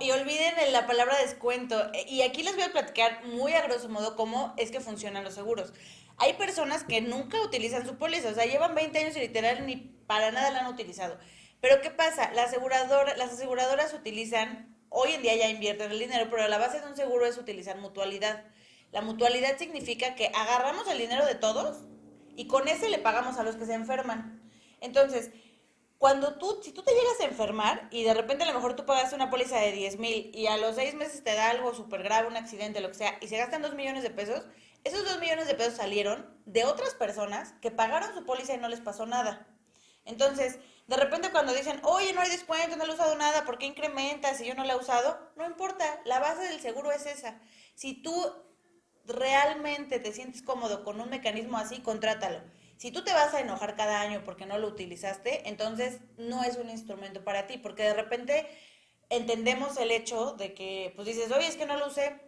y 0.00 0.10
olviden 0.10 0.54
la 0.72 0.86
palabra 0.86 1.18
descuento. 1.18 1.92
E, 1.92 2.08
y 2.08 2.22
aquí 2.22 2.42
les 2.42 2.54
voy 2.54 2.64
a 2.64 2.72
platicar 2.72 3.24
muy 3.26 3.52
a 3.52 3.62
grosso 3.62 3.88
modo 3.88 4.16
cómo 4.16 4.54
es 4.56 4.70
que 4.70 4.80
funcionan 4.80 5.24
los 5.24 5.34
seguros. 5.34 5.72
Hay 6.18 6.34
personas 6.34 6.84
que 6.84 7.00
nunca 7.00 7.40
utilizan 7.40 7.86
su 7.86 7.96
póliza, 7.96 8.30
o 8.30 8.34
sea, 8.34 8.46
llevan 8.46 8.74
20 8.74 8.98
años 8.98 9.16
y 9.16 9.20
literal 9.20 9.66
ni 9.66 9.76
para 10.06 10.30
nada 10.30 10.50
la 10.50 10.60
han 10.60 10.66
utilizado. 10.66 11.18
Pero 11.60 11.80
¿qué 11.82 11.90
pasa? 11.90 12.32
La 12.32 12.44
aseguradora, 12.44 13.16
las 13.16 13.32
aseguradoras 13.32 13.92
utilizan, 13.92 14.74
hoy 14.88 15.12
en 15.12 15.22
día 15.22 15.36
ya 15.36 15.48
invierten 15.48 15.90
el 15.90 15.98
dinero, 15.98 16.28
pero 16.30 16.48
la 16.48 16.58
base 16.58 16.80
de 16.80 16.86
un 16.86 16.96
seguro 16.96 17.26
es 17.26 17.36
utilizar 17.38 17.78
mutualidad. 17.78 18.44
La 18.92 19.02
mutualidad 19.02 19.58
significa 19.58 20.14
que 20.14 20.28
agarramos 20.28 20.88
el 20.88 20.98
dinero 20.98 21.26
de 21.26 21.34
todos 21.34 21.78
y 22.36 22.46
con 22.46 22.68
ese 22.68 22.88
le 22.88 22.98
pagamos 22.98 23.36
a 23.38 23.42
los 23.42 23.56
que 23.56 23.66
se 23.66 23.74
enferman. 23.74 24.40
Entonces, 24.80 25.30
cuando 25.98 26.34
tú, 26.34 26.60
si 26.62 26.72
tú 26.72 26.82
te 26.82 26.92
llegas 26.92 27.20
a 27.20 27.24
enfermar 27.24 27.88
y 27.90 28.04
de 28.04 28.12
repente 28.12 28.44
a 28.44 28.46
lo 28.46 28.54
mejor 28.54 28.76
tú 28.76 28.84
pagas 28.84 29.12
una 29.12 29.30
póliza 29.30 29.58
de 29.58 29.72
10 29.72 29.98
mil 29.98 30.30
y 30.34 30.46
a 30.46 30.56
los 30.58 30.74
seis 30.76 30.94
meses 30.94 31.24
te 31.24 31.34
da 31.34 31.50
algo 31.50 31.74
súper 31.74 32.02
grave, 32.02 32.28
un 32.28 32.36
accidente, 32.36 32.80
lo 32.80 32.88
que 32.88 32.94
sea, 32.94 33.18
y 33.20 33.28
se 33.28 33.38
gastan 33.38 33.62
2 33.62 33.74
millones 33.74 34.02
de 34.02 34.10
pesos, 34.10 34.44
esos 34.84 35.04
2 35.04 35.18
millones 35.20 35.46
de 35.46 35.54
pesos 35.54 35.74
salieron 35.74 36.26
de 36.44 36.64
otras 36.64 36.94
personas 36.94 37.54
que 37.62 37.70
pagaron 37.70 38.14
su 38.14 38.24
póliza 38.24 38.54
y 38.54 38.58
no 38.58 38.68
les 38.68 38.80
pasó 38.80 39.06
nada. 39.06 39.46
Entonces, 40.04 40.58
de 40.86 40.96
repente 40.96 41.32
cuando 41.32 41.54
dicen, 41.54 41.80
oye, 41.82 42.12
no 42.12 42.20
hay 42.20 42.30
descuento, 42.30 42.76
no 42.76 42.84
le 42.84 42.92
he 42.92 42.94
usado 42.94 43.16
nada, 43.16 43.44
¿por 43.44 43.58
qué 43.58 43.66
incrementas 43.66 44.36
si 44.36 44.46
yo 44.46 44.54
no 44.54 44.64
la 44.64 44.74
he 44.74 44.76
usado? 44.76 45.18
No 45.34 45.46
importa, 45.46 46.00
la 46.04 46.20
base 46.20 46.42
del 46.42 46.60
seguro 46.60 46.92
es 46.92 47.06
esa. 47.06 47.40
Si 47.74 47.94
tú 47.94 48.14
realmente 49.06 49.98
te 49.98 50.12
sientes 50.12 50.42
cómodo 50.42 50.84
con 50.84 51.00
un 51.00 51.10
mecanismo 51.10 51.58
así, 51.58 51.80
contrátalo. 51.80 52.40
Si 52.76 52.90
tú 52.90 53.02
te 53.02 53.12
vas 53.12 53.32
a 53.34 53.40
enojar 53.40 53.74
cada 53.76 54.00
año 54.00 54.22
porque 54.24 54.46
no 54.46 54.58
lo 54.58 54.68
utilizaste, 54.68 55.48
entonces 55.48 56.00
no 56.18 56.44
es 56.44 56.56
un 56.56 56.68
instrumento 56.68 57.24
para 57.24 57.46
ti, 57.46 57.58
porque 57.58 57.82
de 57.82 57.94
repente 57.94 58.46
entendemos 59.08 59.76
el 59.78 59.90
hecho 59.90 60.32
de 60.32 60.52
que, 60.54 60.92
pues 60.94 61.06
dices, 61.08 61.30
oye, 61.32 61.46
es 61.46 61.56
que 61.56 61.66
no 61.66 61.76
lo 61.76 61.86
usé, 61.86 62.20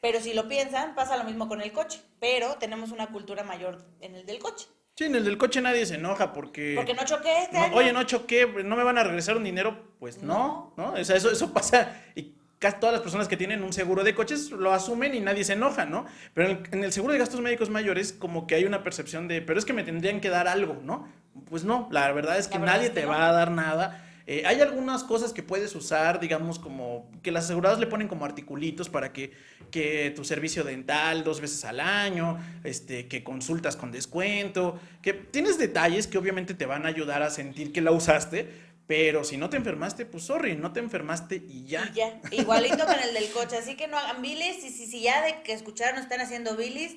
pero 0.00 0.20
si 0.20 0.34
lo 0.34 0.48
piensan, 0.48 0.94
pasa 0.94 1.16
lo 1.16 1.24
mismo 1.24 1.48
con 1.48 1.60
el 1.60 1.72
coche, 1.72 2.00
pero 2.20 2.56
tenemos 2.56 2.92
una 2.92 3.08
cultura 3.08 3.42
mayor 3.42 3.84
en 4.00 4.14
el 4.14 4.26
del 4.26 4.38
coche. 4.38 4.66
Sí, 4.94 5.04
en 5.04 5.14
el 5.14 5.24
del 5.24 5.36
coche 5.36 5.60
nadie 5.60 5.84
se 5.84 5.96
enoja 5.96 6.32
porque... 6.32 6.74
Porque 6.74 6.94
no 6.94 7.04
choqué 7.04 7.42
este 7.42 7.58
Oye, 7.74 7.92
no 7.92 8.04
choqué, 8.04 8.46
¿no 8.46 8.76
me 8.76 8.84
van 8.84 8.96
a 8.96 9.04
regresar 9.04 9.36
un 9.36 9.44
dinero? 9.44 9.96
Pues 9.98 10.22
no, 10.22 10.72
¿no? 10.76 10.92
O 10.92 11.04
sea, 11.04 11.16
eso, 11.16 11.30
eso 11.30 11.52
pasa 11.52 12.02
y 12.14 12.35
casi 12.58 12.78
todas 12.78 12.94
las 12.94 13.02
personas 13.02 13.28
que 13.28 13.36
tienen 13.36 13.62
un 13.62 13.72
seguro 13.72 14.04
de 14.04 14.14
coches 14.14 14.50
lo 14.50 14.72
asumen 14.72 15.14
y 15.14 15.20
nadie 15.20 15.44
se 15.44 15.54
enoja, 15.54 15.84
¿no? 15.84 16.06
Pero 16.34 16.62
en 16.70 16.84
el, 16.84 16.92
seguro 16.92 17.12
de 17.12 17.18
gastos 17.18 17.40
médicos 17.40 17.70
mayores 17.70 18.12
como 18.12 18.46
que 18.46 18.54
hay 18.54 18.64
una 18.64 18.82
percepción 18.82 19.28
de, 19.28 19.42
pero 19.42 19.58
es 19.58 19.64
que 19.64 19.72
me 19.72 19.84
tendrían 19.84 20.20
que 20.20 20.28
dar 20.28 20.48
algo, 20.48 20.80
¿no? 20.82 21.08
Pues 21.50 21.64
no, 21.64 21.88
la 21.92 22.10
verdad 22.12 22.38
es 22.38 22.48
que 22.48 22.58
nadie 22.58 22.90
te 22.90 23.04
va 23.04 23.28
a 23.28 23.32
dar 23.32 23.50
nada. 23.50 24.02
Eh, 24.28 24.42
hay 24.44 24.60
algunas 24.60 25.04
cosas 25.04 25.32
que 25.32 25.44
puedes 25.44 25.72
usar, 25.76 26.18
digamos, 26.18 26.58
como 26.58 27.08
que 27.22 27.30
las 27.30 27.44
aseguradoras 27.44 27.78
le 27.78 27.86
ponen 27.86 28.08
como 28.08 28.24
articulitos 28.24 28.88
para 28.88 29.12
que, 29.12 29.30
que 29.70 30.12
tu 30.16 30.24
servicio 30.24 30.64
dental 30.64 31.22
dos 31.22 31.40
veces 31.40 31.64
al 31.64 31.78
año, 31.78 32.36
este, 32.64 33.06
que 33.06 33.22
consultas 33.22 33.76
con 33.76 33.92
descuento, 33.92 34.80
que 35.00 35.12
tienes 35.12 35.58
detalles 35.58 36.08
que 36.08 36.18
obviamente 36.18 36.54
te 36.54 36.66
van 36.66 36.86
a 36.86 36.88
ayudar 36.88 37.22
a 37.22 37.30
sentir 37.30 37.72
que 37.72 37.80
la 37.80 37.92
usaste, 37.92 38.50
pero 38.86 39.24
si 39.24 39.36
no 39.36 39.50
te 39.50 39.56
enfermaste, 39.56 40.06
pues 40.06 40.24
sorry, 40.24 40.56
no 40.56 40.72
te 40.72 40.80
enfermaste 40.80 41.36
y 41.36 41.66
ya. 41.66 41.90
Y 41.92 41.96
ya, 41.96 42.20
igualito 42.30 42.86
con 42.86 42.98
el 43.00 43.14
del 43.14 43.30
coche. 43.32 43.56
Así 43.56 43.76
que 43.76 43.88
no 43.88 43.98
hagan 43.98 44.22
bilis. 44.22 44.64
Y 44.64 44.70
si, 44.70 44.86
si 44.86 45.02
ya 45.02 45.22
de 45.22 45.42
que 45.42 45.52
escucharon 45.52 45.98
están 45.98 46.20
haciendo 46.20 46.56
bilis, 46.56 46.96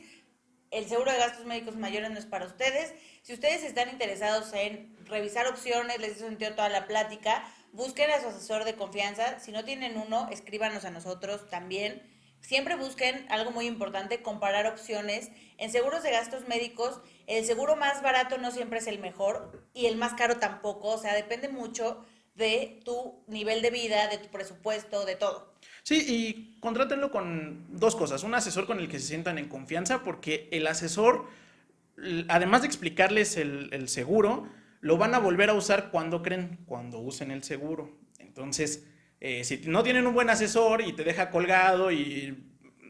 el 0.70 0.88
seguro 0.88 1.12
de 1.12 1.18
gastos 1.18 1.46
médicos 1.46 1.76
mayores 1.76 2.12
no 2.12 2.20
es 2.20 2.28
para 2.28 2.46
ustedes. 2.46 2.94
Si 3.24 3.34
ustedes 3.34 3.64
están 3.64 3.90
interesados 3.90 4.54
en 4.54 4.96
revisar 5.06 5.48
opciones, 5.48 6.00
les 6.00 6.18
sentido 6.18 6.54
toda 6.54 6.70
la 6.70 6.86
plática, 6.86 7.44
busquen 7.72 8.12
a 8.12 8.22
su 8.22 8.28
asesor 8.28 8.66
de 8.66 8.76
confianza. 8.76 9.40
Si 9.40 9.52
no 9.52 9.66
tienen 9.66 9.98
uno, 9.98 10.30
escríbanos 10.32 10.86
a 10.86 10.92
nosotros 10.92 11.50
también. 11.50 12.04
Siempre 12.42 12.76
busquen 12.76 13.26
algo 13.30 13.52
muy 13.52 13.66
importante, 13.68 14.22
comparar 14.22 14.66
opciones. 14.68 15.32
En 15.58 15.72
seguros 15.72 16.04
de 16.04 16.12
gastos 16.12 16.48
médicos, 16.48 17.02
el 17.28 17.46
seguro 17.46 17.76
más 17.76 18.02
barato 18.02 18.38
no 18.38 18.52
siempre 18.52 18.80
es 18.80 18.88
el 18.88 19.00
mejor 19.00 19.68
y 19.74 19.86
el 19.86 19.98
más 19.98 20.14
caro 20.14 20.38
tampoco. 20.38 20.90
O 20.90 20.98
sea, 20.98 21.14
depende 21.14 21.50
mucho 21.50 22.06
de 22.36 22.80
tu 22.86 23.24
nivel 23.28 23.62
de 23.62 23.70
vida, 23.70 24.08
de 24.08 24.18
tu 24.18 24.30
presupuesto, 24.30 25.06
de 25.06 25.16
todo. 25.16 25.54
Sí, 25.84 26.06
y 26.08 26.60
contrátenlo 26.60 27.12
con 27.12 27.68
dos 27.78 27.96
cosas. 27.96 28.24
Un 28.24 28.34
asesor 28.34 28.66
con 28.66 28.80
el 28.80 28.88
que 28.88 29.00
se 29.00 29.08
sientan 29.08 29.38
en 29.38 29.50
confianza, 29.50 30.04
porque 30.04 30.48
el 30.52 30.66
asesor, 30.68 31.28
además 32.30 32.62
de 32.62 32.68
explicarles 32.68 33.38
el, 33.38 33.70
el 33.74 33.90
seguro, 33.90 34.48
lo 34.82 34.98
van 34.98 35.14
a 35.14 35.20
volver 35.20 35.50
a 35.50 35.54
usar 35.54 35.92
cuando 35.92 36.22
creen, 36.24 36.60
cuando 36.66 37.00
usen 37.00 37.32
el 37.32 37.44
seguro. 37.44 37.98
Entonces, 38.18 38.86
eh, 39.22 39.44
si 39.44 39.62
no 39.66 39.84
tienen 39.84 40.08
un 40.08 40.14
buen 40.14 40.30
asesor 40.30 40.82
y 40.82 40.94
te 40.94 41.04
deja 41.04 41.30
colgado 41.30 41.92
y 41.92 42.46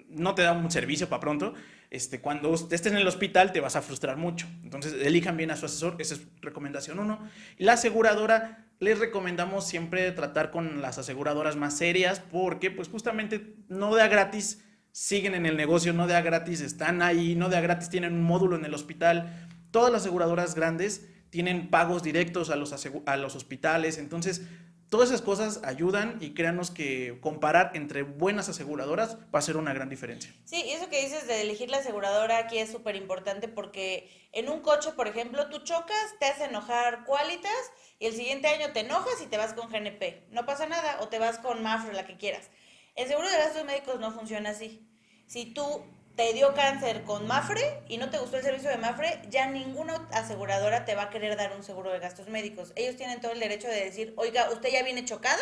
no 0.09 0.35
te 0.35 0.43
da 0.43 0.53
un 0.53 0.69
servicio 0.69 1.09
para 1.09 1.19
pronto, 1.19 1.53
este, 1.89 2.21
cuando 2.21 2.53
estés 2.53 2.85
en 2.85 2.97
el 2.97 3.07
hospital 3.07 3.51
te 3.51 3.61
vas 3.61 3.75
a 3.75 3.81
frustrar 3.81 4.17
mucho. 4.17 4.47
Entonces, 4.63 4.93
elijan 5.01 5.37
bien 5.37 5.51
a 5.51 5.55
su 5.55 5.65
asesor, 5.65 5.95
esa 5.99 6.15
es 6.15 6.21
recomendación 6.41 6.99
uno. 6.99 7.19
Y 7.57 7.63
la 7.63 7.73
aseguradora, 7.73 8.67
les 8.79 8.99
recomendamos 8.99 9.67
siempre 9.67 10.11
tratar 10.11 10.51
con 10.51 10.81
las 10.81 10.97
aseguradoras 10.97 11.55
más 11.55 11.77
serias 11.77 12.19
porque 12.19 12.71
pues 12.71 12.87
justamente 12.87 13.55
no 13.67 13.93
da 13.95 14.07
gratis, 14.07 14.63
siguen 14.91 15.35
en 15.35 15.45
el 15.45 15.57
negocio, 15.57 15.93
no 15.93 16.07
da 16.07 16.21
gratis, 16.21 16.61
están 16.61 17.01
ahí, 17.01 17.35
no 17.35 17.49
da 17.49 17.59
gratis, 17.59 17.89
tienen 17.89 18.13
un 18.13 18.23
módulo 18.23 18.55
en 18.55 18.65
el 18.65 18.73
hospital. 18.73 19.47
Todas 19.71 19.91
las 19.91 20.01
aseguradoras 20.03 20.55
grandes 20.55 21.07
tienen 21.29 21.69
pagos 21.69 22.03
directos 22.03 22.49
a 22.49 22.55
los, 22.55 22.73
a 23.05 23.17
los 23.17 23.35
hospitales, 23.35 23.97
entonces 23.97 24.47
Todas 24.89 25.09
esas 25.09 25.21
cosas 25.21 25.61
ayudan 25.63 26.17
y 26.19 26.33
créanos 26.33 26.71
que 26.71 27.19
comparar 27.21 27.71
entre 27.75 28.01
buenas 28.01 28.49
aseguradoras 28.49 29.17
va 29.33 29.37
a 29.37 29.43
ser 29.43 29.55
una 29.55 29.71
gran 29.71 29.87
diferencia. 29.87 30.33
Sí, 30.45 30.63
y 30.65 30.71
eso 30.71 30.89
que 30.89 31.01
dices 31.01 31.27
de 31.27 31.41
elegir 31.41 31.69
la 31.69 31.77
aseguradora 31.77 32.39
aquí 32.39 32.57
es 32.57 32.71
súper 32.71 32.95
importante 32.95 33.47
porque 33.47 34.09
en 34.31 34.49
un 34.49 34.61
coche, 34.61 34.91
por 34.93 35.07
ejemplo, 35.07 35.47
tú 35.49 35.59
chocas, 35.59 36.15
te 36.19 36.25
hace 36.25 36.45
enojar 36.45 37.05
Qualitas 37.05 37.51
y 37.99 38.07
el 38.07 38.13
siguiente 38.13 38.47
año 38.47 38.73
te 38.73 38.79
enojas 38.79 39.21
y 39.23 39.27
te 39.27 39.37
vas 39.37 39.53
con 39.53 39.69
GNP. 39.69 40.27
No 40.31 40.47
pasa 40.47 40.65
nada, 40.65 40.97
o 41.01 41.07
te 41.07 41.19
vas 41.19 41.37
con 41.37 41.61
Mafre, 41.61 41.93
la 41.93 42.07
que 42.07 42.17
quieras. 42.17 42.49
El 42.95 43.07
seguro 43.07 43.29
de 43.29 43.37
gastos 43.37 43.65
médicos 43.65 43.99
no 43.99 44.11
funciona 44.11 44.49
así. 44.49 44.89
Si 45.27 45.45
tú 45.45 45.85
te 46.19 46.33
dio 46.33 46.53
cáncer 46.53 47.05
con 47.05 47.27
Mafre 47.27 47.81
y 47.87 47.95
no 47.95 48.09
te 48.09 48.17
gustó 48.17 48.35
el 48.35 48.43
servicio 48.43 48.69
de 48.69 48.75
Mafre, 48.75 49.21
ya 49.29 49.47
ninguna 49.47 50.05
aseguradora 50.11 50.83
te 50.83 50.93
va 50.93 51.03
a 51.03 51.09
querer 51.09 51.37
dar 51.37 51.55
un 51.55 51.63
seguro 51.63 51.93
de 51.93 51.99
gastos 51.99 52.27
médicos. 52.27 52.73
Ellos 52.75 52.97
tienen 52.97 53.21
todo 53.21 53.31
el 53.31 53.39
derecho 53.39 53.69
de 53.69 53.85
decir, 53.85 54.13
oiga, 54.17 54.49
usted 54.51 54.67
ya 54.69 54.83
viene 54.83 55.05
chocada, 55.05 55.39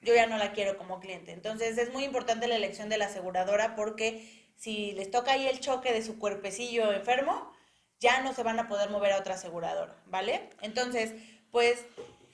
yo 0.00 0.12
ya 0.12 0.26
no 0.26 0.36
la 0.36 0.50
quiero 0.50 0.76
como 0.76 0.98
cliente. 0.98 1.30
Entonces 1.30 1.78
es 1.78 1.92
muy 1.92 2.02
importante 2.02 2.48
la 2.48 2.56
elección 2.56 2.88
de 2.88 2.98
la 2.98 3.04
aseguradora 3.04 3.76
porque 3.76 4.52
si 4.56 4.90
les 4.94 5.12
toca 5.12 5.30
ahí 5.30 5.46
el 5.46 5.60
choque 5.60 5.92
de 5.92 6.02
su 6.02 6.18
cuerpecillo 6.18 6.92
enfermo, 6.92 7.52
ya 8.00 8.20
no 8.20 8.34
se 8.34 8.42
van 8.42 8.58
a 8.58 8.66
poder 8.66 8.90
mover 8.90 9.12
a 9.12 9.18
otra 9.18 9.34
aseguradora, 9.34 9.94
¿vale? 10.06 10.50
Entonces, 10.60 11.14
pues 11.52 11.86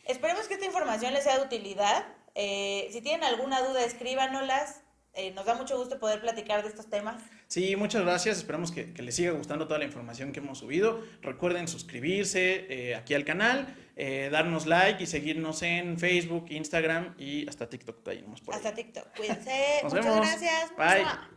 esperemos 0.06 0.48
que 0.48 0.54
esta 0.54 0.64
información 0.64 1.12
les 1.12 1.24
sea 1.24 1.36
de 1.36 1.44
utilidad. 1.44 2.06
Eh, 2.34 2.88
si 2.90 3.02
tienen 3.02 3.22
alguna 3.22 3.60
duda, 3.60 3.84
escríbanoslas. 3.84 4.80
Eh, 5.18 5.32
nos 5.32 5.46
da 5.46 5.54
mucho 5.54 5.78
gusto 5.78 5.98
poder 5.98 6.20
platicar 6.20 6.62
de 6.62 6.68
estos 6.68 6.90
temas. 6.90 7.16
Sí, 7.48 7.74
muchas 7.74 8.02
gracias. 8.02 8.36
Esperamos 8.36 8.70
que, 8.70 8.92
les 8.98 9.14
siga 9.14 9.30
gustando 9.30 9.66
toda 9.66 9.78
la 9.78 9.86
información 9.86 10.30
que 10.30 10.40
hemos 10.40 10.58
subido. 10.58 11.02
Recuerden 11.22 11.68
suscribirse 11.68 12.66
eh, 12.68 12.94
aquí 12.94 13.14
al 13.14 13.24
canal, 13.24 13.74
eh, 13.96 14.28
darnos 14.30 14.66
like 14.66 15.02
y 15.02 15.06
seguirnos 15.06 15.62
en 15.62 15.98
Facebook, 15.98 16.46
Instagram 16.50 17.14
y 17.16 17.48
hasta 17.48 17.66
TikTok. 17.66 18.06
hasta 18.52 18.74
TikTok. 18.74 19.16
Cuídense. 19.16 19.80
Muchas 19.84 20.04
gracias. 20.04 20.76
Bye. 20.76 21.35